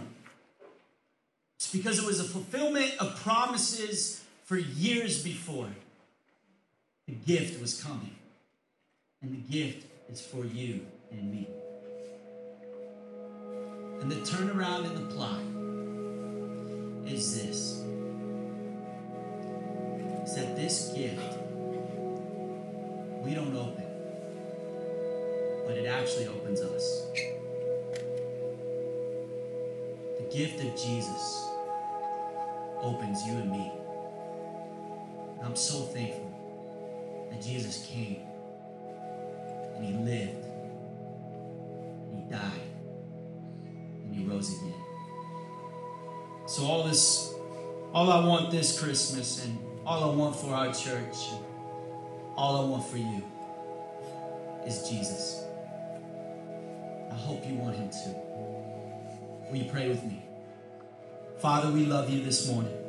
It's 1.57 1.69
because 1.69 1.99
it 1.99 2.05
was 2.05 2.21
a 2.21 2.23
fulfillment 2.23 2.93
of 3.01 3.19
promises 3.21 4.23
for 4.45 4.55
years 4.55 5.21
before. 5.21 5.71
The 7.05 7.15
gift 7.15 7.59
was 7.59 7.83
coming. 7.83 8.15
And 9.21 9.33
the 9.33 9.51
gift 9.51 9.85
is 10.09 10.21
for 10.21 10.45
you 10.45 10.85
and 11.11 11.31
me. 11.33 11.49
And 13.99 14.09
the 14.09 14.15
turnaround 14.17 14.85
in 14.85 14.95
the 14.95 15.13
plot 15.13 15.41
is 17.07 17.35
this 17.35 17.83
is 20.23 20.35
that 20.35 20.55
this 20.55 20.93
gift 20.95 21.37
we 23.23 23.33
don't 23.33 23.55
open, 23.55 23.85
but 25.65 25.77
it 25.77 25.85
actually 25.85 26.27
opens 26.27 26.61
us. 26.61 27.05
The 30.17 30.23
gift 30.31 30.59
of 30.59 30.75
Jesus 30.75 31.47
opens 32.81 33.25
you 33.25 33.33
and 33.33 33.51
me. 33.51 33.71
And 35.37 35.45
I'm 35.45 35.55
so 35.55 35.83
thankful 35.83 36.31
that 37.31 37.41
Jesus 37.41 37.85
came 37.85 38.21
and 39.75 39.85
he 39.85 39.93
lived 39.93 40.45
and 42.11 42.23
he 42.23 42.29
died 42.29 42.69
and 44.03 44.15
he 44.15 44.25
rose 44.25 44.49
again. 44.49 44.82
So 46.53 46.65
all 46.65 46.83
this, 46.83 47.33
all 47.95 48.11
I 48.11 48.23
want 48.23 48.51
this 48.51 48.79
Christmas 48.79 49.43
and 49.43 49.57
all 49.87 50.11
I 50.11 50.15
want 50.15 50.35
for 50.35 50.53
our 50.53 50.71
church, 50.71 51.31
and 51.31 51.43
all 52.35 52.63
I 52.63 52.69
want 52.69 52.85
for 52.85 52.97
you 52.97 53.23
is 54.63 54.87
Jesus. 54.87 55.45
I 57.09 57.15
hope 57.15 57.43
you 57.47 57.55
want 57.55 57.75
him 57.75 57.89
too. 57.89 58.15
Will 59.49 59.63
you 59.63 59.71
pray 59.71 59.89
with 59.89 60.03
me? 60.03 60.21
Father, 61.39 61.71
we 61.71 61.87
love 61.87 62.11
you 62.11 62.23
this 62.23 62.47
morning. 62.47 62.82